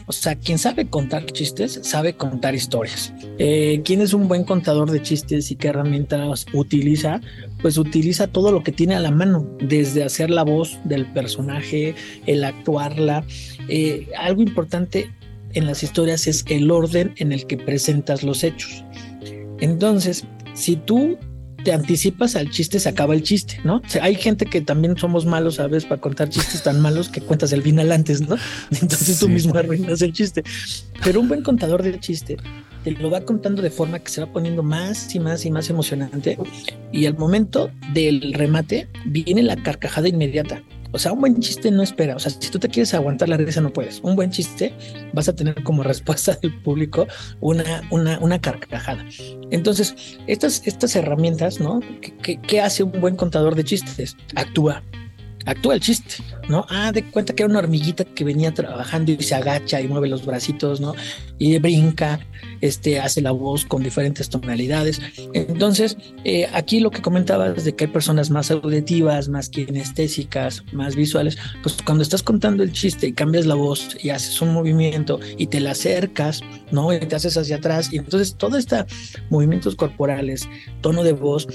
[0.07, 3.13] O sea, quien sabe contar chistes, sabe contar historias.
[3.37, 7.21] Eh, ¿Quién es un buen contador de chistes y qué herramientas utiliza?
[7.61, 11.95] Pues utiliza todo lo que tiene a la mano, desde hacer la voz del personaje,
[12.25, 13.23] el actuarla.
[13.69, 15.11] Eh, algo importante
[15.53, 18.83] en las historias es el orden en el que presentas los hechos.
[19.61, 21.17] Entonces, si tú
[21.63, 23.77] te anticipas al chiste, se acaba el chiste, ¿no?
[23.77, 25.85] O sea, hay gente que también somos malos, ¿sabes?
[25.85, 28.35] Para contar chistes tan malos que cuentas el final antes, ¿no?
[28.71, 30.43] Entonces tú mismo arruinas el chiste.
[31.03, 32.37] Pero un buen contador de chiste
[32.83, 35.69] te lo va contando de forma que se va poniendo más y más y más
[35.69, 36.37] emocionante.
[36.91, 40.63] Y al momento del remate viene la carcajada inmediata.
[40.91, 42.15] O sea, un buen chiste no espera.
[42.15, 43.99] O sea, si tú te quieres aguantar la risa, no puedes.
[44.01, 44.73] Un buen chiste
[45.13, 47.07] vas a tener como respuesta del público
[47.39, 49.05] una, una, una carcajada.
[49.51, 49.95] Entonces,
[50.27, 51.79] estas, estas herramientas, ¿no?
[52.21, 54.17] ¿Qué, qué, hace un buen contador de chistes?
[54.35, 54.83] Actúa.
[55.45, 56.15] Actúa el chiste,
[56.49, 56.67] ¿no?
[56.69, 60.07] Ah, de cuenta que era una hormiguita que venía trabajando y se agacha y mueve
[60.07, 60.93] los bracitos, ¿no?
[61.41, 62.19] Y brinca,
[62.61, 65.01] este, hace la voz con diferentes tonalidades.
[65.33, 70.95] Entonces, eh, aquí lo que comentabas de que hay personas más auditivas, más kinestésicas, más
[70.95, 75.19] visuales, pues cuando estás contando el chiste y cambias la voz y haces un movimiento
[75.35, 76.93] y te la acercas, ¿no?
[76.93, 78.85] Y te haces hacia atrás y entonces todo este
[79.31, 80.47] movimientos corporales,
[80.81, 81.47] tono de voz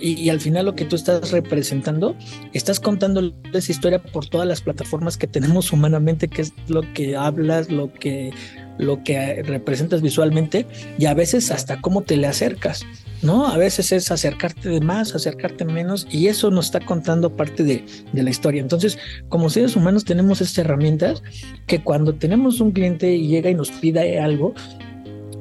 [0.00, 2.14] y, y al final lo que tú estás representando,
[2.52, 7.16] estás contando esa historia por todas las plataformas que tenemos humanamente, que es lo que
[7.16, 8.32] hablas, lo que
[8.78, 10.66] lo que representas visualmente
[10.98, 12.84] y a veces hasta cómo te le acercas,
[13.22, 13.46] ¿no?
[13.46, 17.84] A veces es acercarte de más, acercarte menos y eso nos está contando parte de,
[18.12, 18.60] la historia.
[18.60, 18.98] Entonces,
[19.28, 21.22] como seres humanos tenemos estas herramientas
[21.66, 24.54] que cuando tenemos un cliente y llega y nos pide algo,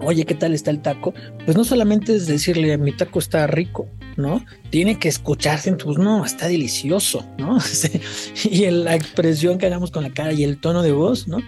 [0.02, 1.14] oye, ¿qué tal está el taco?
[1.46, 4.44] Pues no solamente es decirle, mi taco está rico, ¿no?
[4.70, 7.58] Tiene que escucharse, pues no, está delicioso, ¿no?
[8.44, 11.40] y la expresión que hagamos con la cara y el tono de voz, ¿no?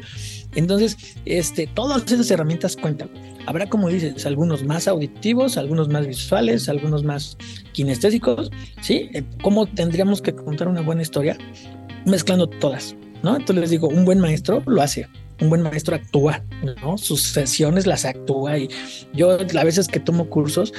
[0.56, 3.10] Entonces, este, todas esas herramientas cuentan.
[3.46, 7.38] Habrá, como dices, algunos más auditivos, algunos más visuales, algunos más
[7.74, 8.52] kinestésicos,
[8.82, 9.10] ¿sí?
[9.14, 11.38] Eh, ¿Cómo tendríamos que contar una buena historia?
[12.06, 13.36] Mezclando todas, ¿no?
[13.36, 15.08] Entonces les digo, un buen maestro lo hace,
[15.42, 16.44] un buen maestro actúa,
[16.82, 16.98] ¿no?
[16.98, 18.70] Sus sesiones las actúa y
[19.14, 20.74] yo a veces que tomo cursos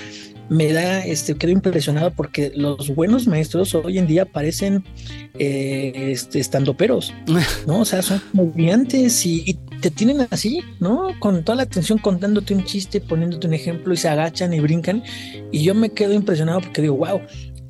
[0.49, 4.85] me da, este, quedo impresionado porque los buenos maestros hoy en día parecen
[5.39, 7.13] eh, este, estandoperos,
[7.67, 7.81] ¿no?
[7.81, 11.09] O sea, son comediantes y, y te tienen así, ¿no?
[11.19, 15.03] Con toda la atención contándote un chiste, poniéndote un ejemplo y se agachan y brincan.
[15.53, 17.21] Y yo me quedo impresionado porque digo, wow,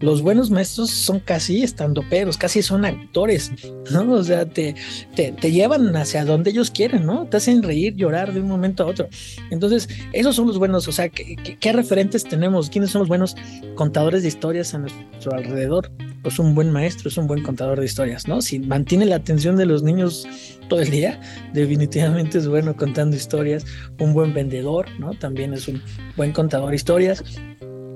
[0.05, 3.51] los buenos maestros son casi estandoperos, casi son actores,
[3.91, 4.13] ¿no?
[4.13, 4.75] O sea, te,
[5.15, 7.27] te, llevan hacia donde ellos quieren, ¿no?
[7.27, 9.09] Te hacen reír, llorar de un momento a otro.
[9.51, 12.69] Entonces, esos son los buenos, o sea, ¿qué, qué, qué referentes tenemos?
[12.69, 13.35] ¿Quiénes son los buenos
[13.77, 15.91] contadores de historias a nuestro alrededor?
[16.23, 18.43] Pues un buen maestro es un buen contador de historias, ¿no?
[18.43, 20.29] Si mantiene la atención de los niños
[20.69, 21.19] todo el día,
[21.55, 23.65] definitivamente es bueno contando historias.
[23.99, 25.13] Un buen vendedor, ¿no?
[25.15, 25.83] También es un
[26.17, 27.25] buen contador de historias.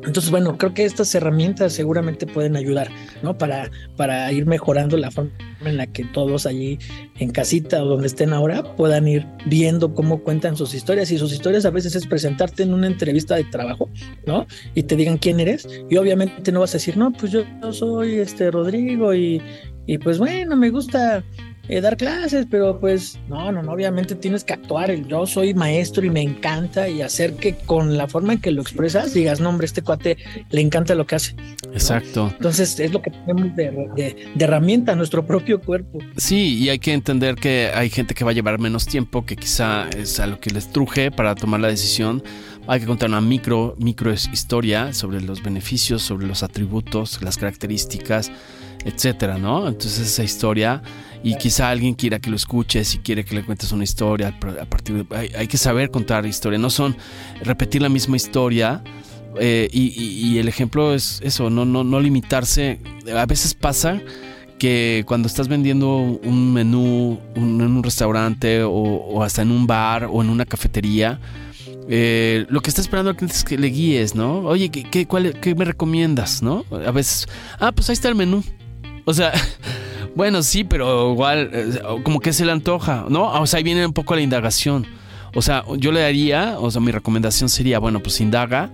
[0.04, 2.88] Entonces, bueno, creo que estas herramientas seguramente pueden ayudar,
[3.22, 3.36] ¿no?
[3.36, 5.32] Para, para ir mejorando la forma
[5.64, 6.78] en la que todos allí
[7.18, 11.10] en casita o donde estén ahora puedan ir viendo cómo cuentan sus historias.
[11.10, 13.90] Y sus historias a veces es presentarte en una entrevista de trabajo,
[14.26, 14.46] ¿no?
[14.74, 15.68] Y te digan quién eres.
[15.90, 19.42] Y obviamente no vas a decir, no, pues yo, soy este Rodrigo y,
[19.86, 21.24] y pues bueno, me gusta
[21.68, 24.94] eh, dar clases, pero pues no, no, no, obviamente tienes que actuar.
[25.06, 28.62] Yo soy maestro y me encanta y hacer que con la forma en que lo
[28.62, 30.16] expresas digas, no, hombre, este cuate
[30.50, 31.34] le encanta lo que hace.
[31.72, 32.30] Exacto.
[32.32, 35.98] Entonces es lo que tenemos de, de, de herramienta, nuestro propio cuerpo.
[36.16, 39.36] Sí, y hay que entender que hay gente que va a llevar menos tiempo, que
[39.36, 42.22] quizá es a lo que les truje para tomar la decisión.
[42.66, 48.30] Hay que contar una micro, micro historia sobre los beneficios, sobre los atributos, las características,
[48.84, 49.68] etcétera, ¿no?
[49.68, 50.82] Entonces esa historia
[51.22, 54.64] y quizá alguien quiera que lo escuches y quiere que le cuentes una historia a
[54.66, 56.96] partir hay, que saber contar historia, no son
[57.42, 58.82] repetir la misma historia.
[59.40, 62.80] Eh, y, el ejemplo es eso, no, no, no limitarse.
[63.14, 64.00] A veces pasa
[64.58, 70.08] que cuando estás vendiendo un menú un, en un restaurante o, hasta en un bar
[70.10, 71.20] o en una cafetería,
[71.88, 74.40] eh, lo que está esperando al cliente es que le guíes, ¿no?
[74.40, 76.64] Oye, ¿qué, ¿qué me recomiendas, no?
[76.70, 77.28] A veces,
[77.60, 78.42] ah, pues ahí está el menú.
[79.08, 79.32] O sea,
[80.14, 83.40] bueno, sí, pero igual, eh, como que se le antoja, ¿no?
[83.40, 84.86] O sea, ahí viene un poco la indagación.
[85.34, 88.70] O sea, yo le daría, o sea, mi recomendación sería, bueno, pues indaga,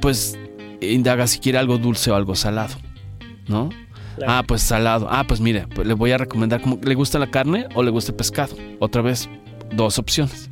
[0.00, 0.36] pues
[0.80, 2.74] indaga si quiere algo dulce o algo salado,
[3.46, 3.68] ¿no?
[4.16, 4.32] Claro.
[4.32, 5.06] Ah, pues salado.
[5.08, 7.92] Ah, pues mire, pues le voy a recomendar, como, ¿le gusta la carne o le
[7.92, 8.56] gusta el pescado?
[8.80, 9.28] Otra vez,
[9.76, 10.50] dos opciones.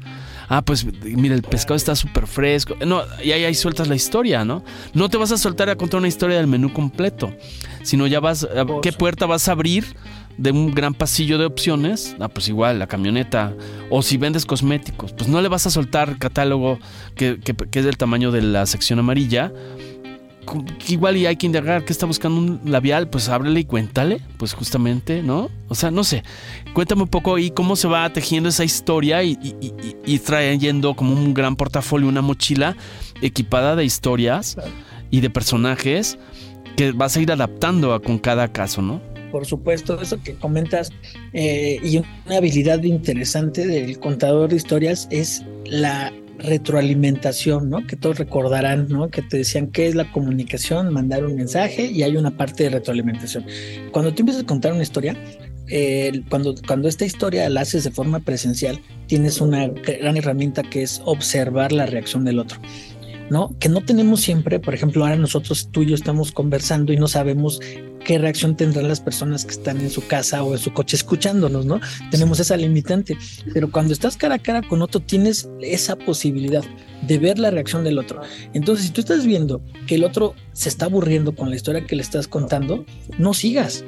[0.49, 2.77] Ah, pues mira, el pescado está súper fresco.
[2.85, 4.65] No, y ahí, ahí, sueltas la historia, ¿no?
[4.93, 7.33] No te vas a soltar a contar una historia del menú completo,
[7.83, 9.85] sino ya vas, a, ¿qué puerta vas a abrir
[10.37, 12.17] de un gran pasillo de opciones?
[12.21, 13.55] Ah, pues igual, la camioneta.
[13.91, 16.79] O si vendes cosméticos, pues no le vas a soltar el catálogo
[17.15, 19.53] que, que, que es del tamaño de la sección amarilla.
[20.89, 24.53] Igual y hay que indagar que está buscando un labial, pues ábrele y cuéntale, pues
[24.55, 25.51] justamente, ¿no?
[25.69, 26.23] O sea, no sé,
[26.75, 30.95] cuéntame un poco ahí cómo se va tejiendo esa historia y, y, y, y trayendo
[30.95, 32.77] como un gran portafolio, una mochila
[33.23, 34.57] equipada de historias
[35.11, 36.19] y de personajes
[36.77, 39.01] que vas a ir adaptando a- con cada caso, ¿no?
[39.31, 40.91] Por supuesto, eso que comentas
[41.33, 47.87] eh, y una habilidad interesante del contador de historias es la retroalimentación, ¿no?
[47.87, 49.09] Que todos recordarán, ¿no?
[49.09, 52.71] Que te decían qué es la comunicación, mandar un mensaje y hay una parte de
[52.71, 53.45] retroalimentación.
[53.93, 55.17] Cuando tú empiezas a contar una historia,
[56.29, 61.01] cuando, cuando esta historia la haces de forma presencial, tienes una gran herramienta que es
[61.05, 62.59] observar la reacción del otro.
[63.31, 63.57] ¿No?
[63.59, 67.09] Que no tenemos siempre, por ejemplo, ahora nosotros tú y yo estamos conversando y no
[67.09, 67.61] sabemos
[68.05, 71.65] qué reacción tendrán las personas que están en su casa o en su coche escuchándonos,
[71.65, 71.81] ¿no?
[72.11, 73.17] Tenemos esa limitante,
[73.55, 76.63] pero cuando estás cara a cara con otro tienes esa posibilidad
[77.07, 78.21] de ver la reacción del otro.
[78.53, 81.97] Entonces, si tú estás viendo que el otro se está aburriendo con la historia que
[81.97, 82.85] le estás contando,
[83.19, 83.85] no sigas.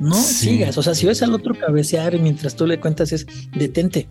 [0.00, 0.50] No Sí.
[0.50, 3.26] sigas, o sea, si ves al otro cabecear mientras tú le cuentas es
[3.56, 4.06] detente,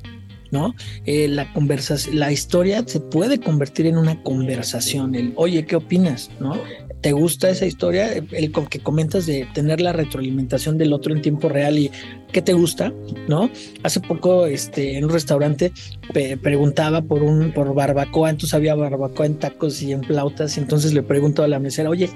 [0.52, 0.74] ¿no?
[1.06, 5.16] Eh, la conversación, la historia se puede convertir en una conversación.
[5.16, 6.30] El, oye, ¿qué opinas?
[6.40, 6.58] ¿No?
[7.02, 8.12] ¿Te gusta esa historia?
[8.14, 11.92] El que comentas de tener la retroalimentación del otro en tiempo real y
[12.32, 12.92] qué te gusta,
[13.28, 13.52] ¿no?
[13.84, 15.72] Hace poco, este, en un restaurante
[16.12, 20.60] pe- preguntaba por un por barbacoa, entonces había barbacoa en tacos y en flautas, y
[20.60, 22.10] entonces le pregunto a la mesera, oye,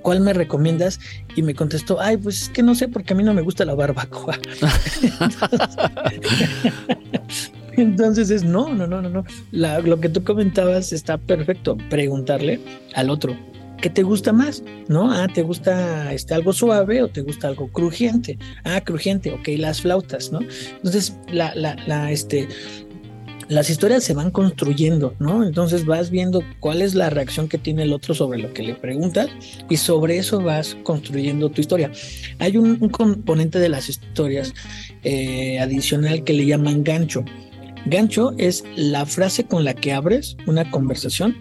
[0.00, 1.00] ¿cuál me recomiendas?
[1.36, 3.66] Y me contestó, ay, pues es que no sé, porque a mí no me gusta
[3.66, 4.38] la barbacoa.
[4.54, 5.12] Entonces
[8.18, 9.24] es no, no, no, no, no.
[9.50, 11.76] La- lo que tú comentabas está perfecto.
[11.90, 12.60] Preguntarle
[12.94, 13.36] al otro,
[13.80, 14.62] ¿qué te gusta más?
[14.88, 15.12] ¿No?
[15.12, 18.38] Ah, ¿te gusta este, algo suave o te gusta algo crujiente?
[18.64, 20.40] Ah, crujiente, ok, las flautas, ¿no?
[20.76, 22.48] Entonces, la, la, la, este,
[23.48, 25.44] las historias se van construyendo, ¿no?
[25.44, 28.74] Entonces vas viendo cuál es la reacción que tiene el otro sobre lo que le
[28.74, 29.28] preguntas
[29.68, 31.90] y sobre eso vas construyendo tu historia.
[32.38, 34.54] Hay un, un componente de las historias
[35.02, 37.24] eh, adicional que le llaman gancho.
[37.86, 41.36] Gancho es la frase con la que abres una conversación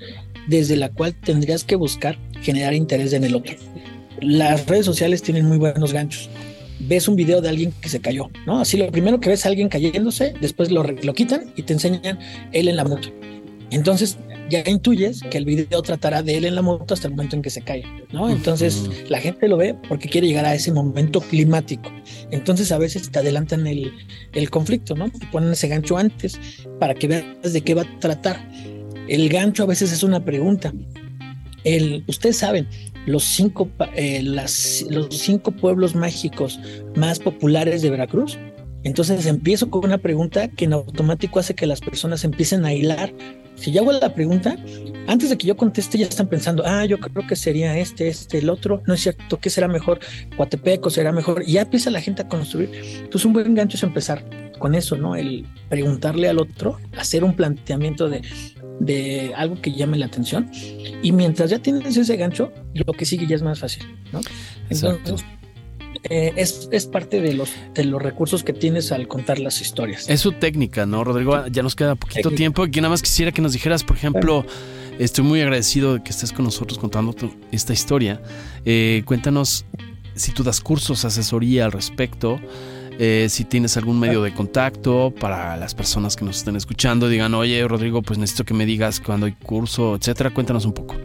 [0.48, 3.56] desde la cual tendrías que buscar generar interés en el otro.
[4.20, 6.30] Las redes sociales tienen muy buenos ganchos.
[6.80, 8.60] Ves un video de alguien que se cayó, ¿no?
[8.60, 12.20] Así lo primero que ves es alguien cayéndose, después lo, lo quitan y te enseñan
[12.52, 13.10] él en la moto.
[13.72, 14.18] Entonces
[14.54, 17.42] ya intuyes que el video tratará de él en la moto hasta el momento en
[17.42, 18.30] que se cae, ¿no?
[18.30, 21.92] Entonces la gente lo ve porque quiere llegar a ese momento climático.
[22.30, 23.92] Entonces a veces te adelantan el,
[24.34, 25.10] el conflicto, ¿no?
[25.10, 26.40] Te ponen ese gancho antes
[26.80, 28.48] para que veas de qué va a tratar.
[29.08, 30.72] El gancho a veces es una pregunta.
[31.64, 32.68] El, ustedes saben,
[33.06, 36.60] los cinco, eh, las, los cinco pueblos mágicos
[36.96, 38.38] más populares de Veracruz.
[38.84, 43.14] Entonces empiezo con una pregunta que en automático hace que las personas empiecen a hilar.
[43.56, 44.58] Si yo hago la pregunta,
[45.08, 48.40] antes de que yo conteste ya están pensando, ah, yo creo que sería este, este,
[48.40, 50.00] el otro, no es cierto, ¿qué será mejor?
[50.36, 51.44] Coatepec o será mejor.
[51.46, 52.72] Y ya empieza la gente a construir.
[52.74, 54.24] Entonces un buen gancho es empezar
[54.60, 55.16] con eso, ¿no?
[55.16, 58.22] El preguntarle al otro, hacer un planteamiento de,
[58.80, 60.50] de algo que llame la atención.
[61.02, 64.22] Y mientras ya tienes ese gancho, lo que sigue ya es más fácil, ¿no?
[64.70, 65.16] Exacto.
[66.10, 70.10] Eh, es, es parte de los, de los recursos que tienes al contar las historias.
[70.10, 71.46] Es su técnica, ¿no, Rodrigo?
[71.48, 72.38] Ya nos queda poquito Técnica.
[72.38, 72.66] tiempo.
[72.66, 74.46] Y nada más quisiera que nos dijeras, por ejemplo,
[75.00, 78.22] estoy muy agradecido de que estés con nosotros contando tu- esta historia.
[78.66, 79.66] Eh, cuéntanos
[80.16, 82.40] si tú das cursos, asesoría al respecto.
[83.00, 87.34] eh, si tienes algún medio de contacto para las personas que nos estén escuchando, digan,
[87.34, 90.30] oye, Rodrigo, pues necesito que me digas cuándo hay curso, etcétera.
[90.32, 90.96] Cuéntanos un poco.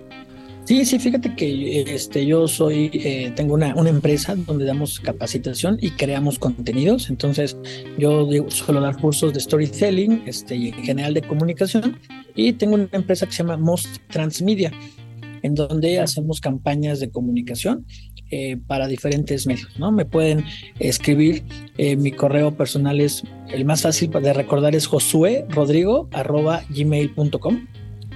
[0.68, 5.78] Sí, sí, fíjate que este, yo soy, eh, tengo una, una empresa donde damos capacitación
[5.80, 7.08] y creamos contenidos.
[7.08, 7.56] Entonces,
[7.96, 11.98] yo suelo dar cursos de storytelling este, y en general de comunicación.
[12.34, 14.70] Y tengo una empresa que se llama Most Transmedia,
[15.40, 17.86] en donde hacemos campañas de comunicación
[18.30, 19.90] eh, para diferentes medios, ¿no?
[19.90, 20.44] Me pueden
[20.80, 21.44] escribir,
[21.78, 27.66] eh, mi correo personal es, el más fácil de recordar es josuerodrigo.gmail.com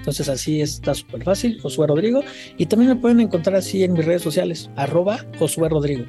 [0.02, 2.24] entonces así está súper fácil, Josué Rodrigo.
[2.58, 6.06] Y también me pueden encontrar así en mis redes sociales, arroba Josué Rodrigo.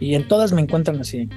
[0.00, 1.28] Y en todas me encuentran así,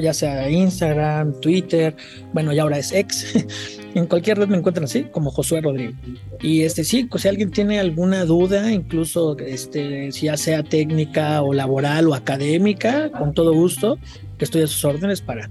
[0.00, 1.94] ya sea Instagram, Twitter,
[2.32, 3.46] bueno, y ahora es ex.
[3.94, 5.92] en cualquier red me encuentran así, como Josué Rodrigo.
[6.40, 11.42] Y este sí, pues, si alguien tiene alguna duda, incluso este, si ya sea técnica
[11.42, 13.98] o laboral o académica, con todo gusto,
[14.38, 15.50] que estoy a sus órdenes para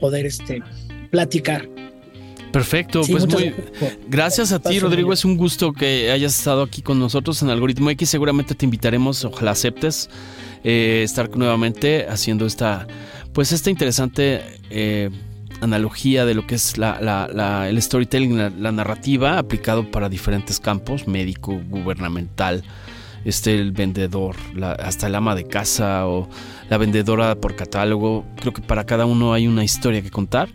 [0.00, 0.62] poder este,
[1.10, 1.68] platicar.
[2.52, 3.54] Perfecto, Sí, pues muy,
[4.08, 5.12] gracias a ti, Paso, Rodrigo.
[5.12, 8.08] Es un gusto que hayas estado aquí con nosotros en Algoritmo X.
[8.08, 10.10] Seguramente te invitaremos, ojalá aceptes,
[10.64, 12.86] eh, estar nuevamente haciendo esta,
[13.32, 15.10] pues esta interesante eh,
[15.60, 20.08] analogía de lo que es la, la- la- el storytelling, la, la narrativa aplicado para
[20.08, 22.64] diferentes campos, médico, gubernamental,
[23.24, 26.28] este, el vendedor, la- hasta el ama de casa o
[26.68, 28.24] la vendedora por catálogo.
[28.36, 30.48] Creo que para cada uno hay una historia que contar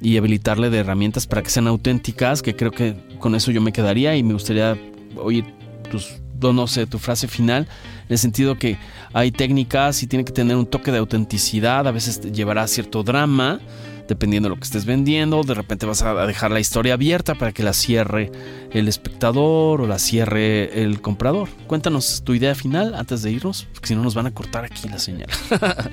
[0.00, 3.72] y habilitarle de herramientas para que sean auténticas, que creo que con eso yo me
[3.72, 4.76] quedaría y me gustaría
[5.16, 5.44] oír
[5.90, 7.68] tus, no sé, tu frase final,
[8.08, 8.78] en el sentido que
[9.12, 13.60] hay técnicas y tiene que tener un toque de autenticidad, a veces llevará cierto drama,
[14.08, 17.52] dependiendo de lo que estés vendiendo, de repente vas a dejar la historia abierta para
[17.52, 18.32] que la cierre
[18.72, 21.48] el espectador o la cierre el comprador.
[21.66, 24.88] Cuéntanos tu idea final antes de irnos, porque si no nos van a cortar aquí
[24.88, 25.28] la señal.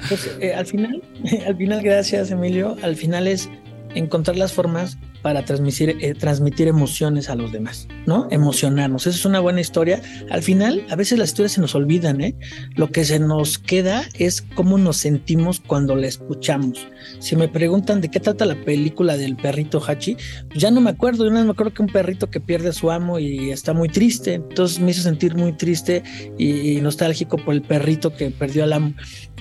[0.07, 1.03] Pues, eh, al final,
[1.47, 3.49] al final, gracias Emilio, al final es
[3.95, 8.27] encontrar las formas para transmitir, eh, transmitir emociones a los demás, ¿no?
[8.29, 9.07] Emocionarnos.
[9.07, 9.99] Esa es una buena historia.
[10.29, 12.35] Al final, a veces las historias se nos olvidan, ¿eh?
[12.75, 16.87] Lo que se nos queda es cómo nos sentimos cuando la escuchamos.
[17.17, 20.15] Si me preguntan de qué trata la película del perrito Hachi,
[20.47, 21.23] pues ya no me acuerdo.
[21.25, 23.89] Nada más me acuerdo que un perrito que pierde a su amo y está muy
[23.89, 24.35] triste.
[24.35, 26.03] Entonces me hizo sentir muy triste
[26.37, 28.93] y, y nostálgico por el perrito que perdió al amo.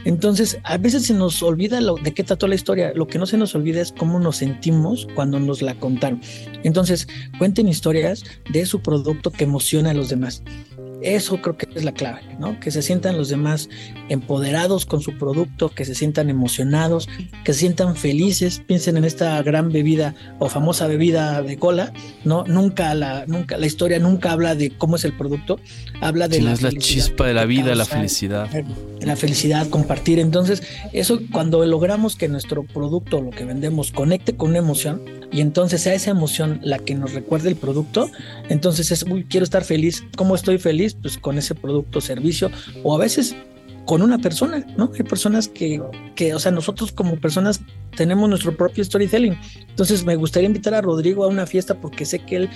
[0.04, 2.92] Entonces, a veces se nos olvida lo, de qué trató la historia.
[2.94, 6.20] Lo que no se nos olvida es cómo nos sentimos cuando nos la contaron.
[6.62, 7.06] Entonces,
[7.38, 10.42] cuenten historias de su producto que emociona a los demás.
[11.04, 12.58] Eso creo que es la clave, ¿no?
[12.58, 13.68] Que se sientan los demás
[14.08, 17.08] empoderados con su producto, que se sientan emocionados,
[17.44, 18.62] que se sientan felices.
[18.66, 21.92] Piensen en esta gran bebida o famosa bebida de cola,
[22.24, 22.44] ¿no?
[22.44, 25.60] Nunca la, nunca, la historia nunca habla de cómo es el producto,
[26.00, 28.48] habla de Sí, la, es la chispa de la vida, la felicidad.
[29.00, 30.18] la felicidad, compartir.
[30.18, 35.02] Entonces, eso cuando logramos que nuestro producto, lo que vendemos, conecte con una emoción
[35.32, 38.08] y entonces sea esa emoción la que nos recuerde el producto,
[38.48, 40.04] entonces es, uy, quiero estar feliz.
[40.16, 40.93] ¿Cómo estoy feliz?
[41.02, 42.50] Pues con ese producto o servicio
[42.82, 43.36] o a veces
[43.84, 44.90] con una persona, ¿no?
[44.94, 45.82] Hay personas que,
[46.14, 47.60] que, o sea, nosotros como personas
[47.96, 49.36] tenemos nuestro propio storytelling.
[49.68, 52.50] Entonces me gustaría invitar a Rodrigo a una fiesta porque sé que él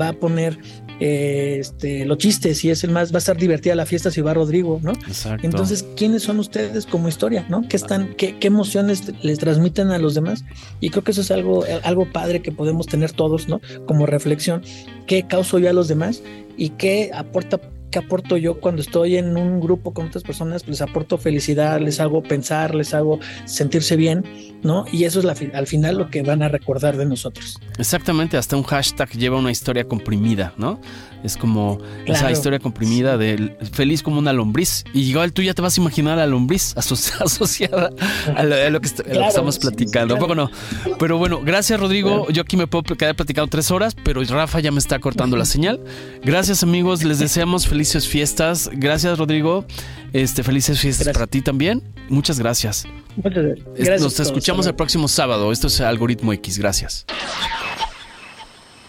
[0.00, 0.58] va a poner
[1.00, 4.20] eh, este, los chistes y es el más, va a estar divertida la fiesta si
[4.20, 4.92] va Rodrigo, ¿no?
[4.92, 5.46] Exacto.
[5.46, 7.66] Entonces, ¿quiénes son ustedes como historia, no?
[7.68, 10.44] ¿Qué están, qué, qué emociones les transmiten a los demás?
[10.80, 13.60] Y creo que eso es algo, algo padre que podemos tener todos, ¿no?
[13.86, 14.62] Como reflexión,
[15.06, 16.22] ¿qué causo yo a los demás
[16.56, 17.60] y qué aporta
[17.90, 20.62] ¿qué aporto yo cuando estoy en un grupo con otras personas?
[20.62, 24.24] Pues les aporto felicidad, les hago pensar, les hago sentirse bien,
[24.62, 24.84] ¿no?
[24.92, 27.58] Y eso es la, al final lo que van a recordar de nosotros.
[27.78, 30.80] Exactamente, hasta un hashtag lleva una historia comprimida, ¿no?
[31.22, 34.84] Es como esa historia comprimida del feliz como una lombriz.
[34.94, 37.90] Y igual tú ya te vas a imaginar a la lombriz aso- asociada
[38.34, 40.14] a lo, a lo que, est- a lo que Claro, estamos sí, platicando.
[40.16, 40.26] claro.
[40.26, 40.50] Bueno,
[40.98, 42.26] pero bueno, gracias Rodrigo.
[42.30, 45.44] Yo aquí me puedo quedar platicando tres horas, pero Rafa ya me está cortando la
[45.44, 45.78] señal.
[46.24, 48.68] Gracias amigos, les deseamos felices fiestas.
[48.74, 49.64] Gracias Rodrigo.
[50.12, 51.18] Este, felices fiestas Gracias.
[51.18, 51.82] para ti también.
[52.10, 52.84] Muchas gracias.
[53.16, 54.02] Muchas Es- gracias.
[54.02, 55.50] Nos escuchamos el próximo sábado.
[55.50, 56.58] Esto es Algoritmo X.
[56.58, 57.06] Gracias.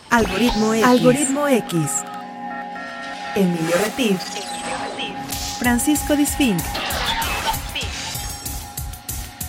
[0.09, 0.85] Algoritmo X.
[0.85, 1.77] Algoritmo X.
[3.37, 4.17] Emilio Retif.
[5.59, 6.59] Francisco Disfink.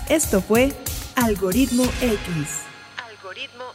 [0.08, 0.72] Esto fue
[1.16, 2.20] Algoritmo X.
[3.08, 3.71] Algoritmo X.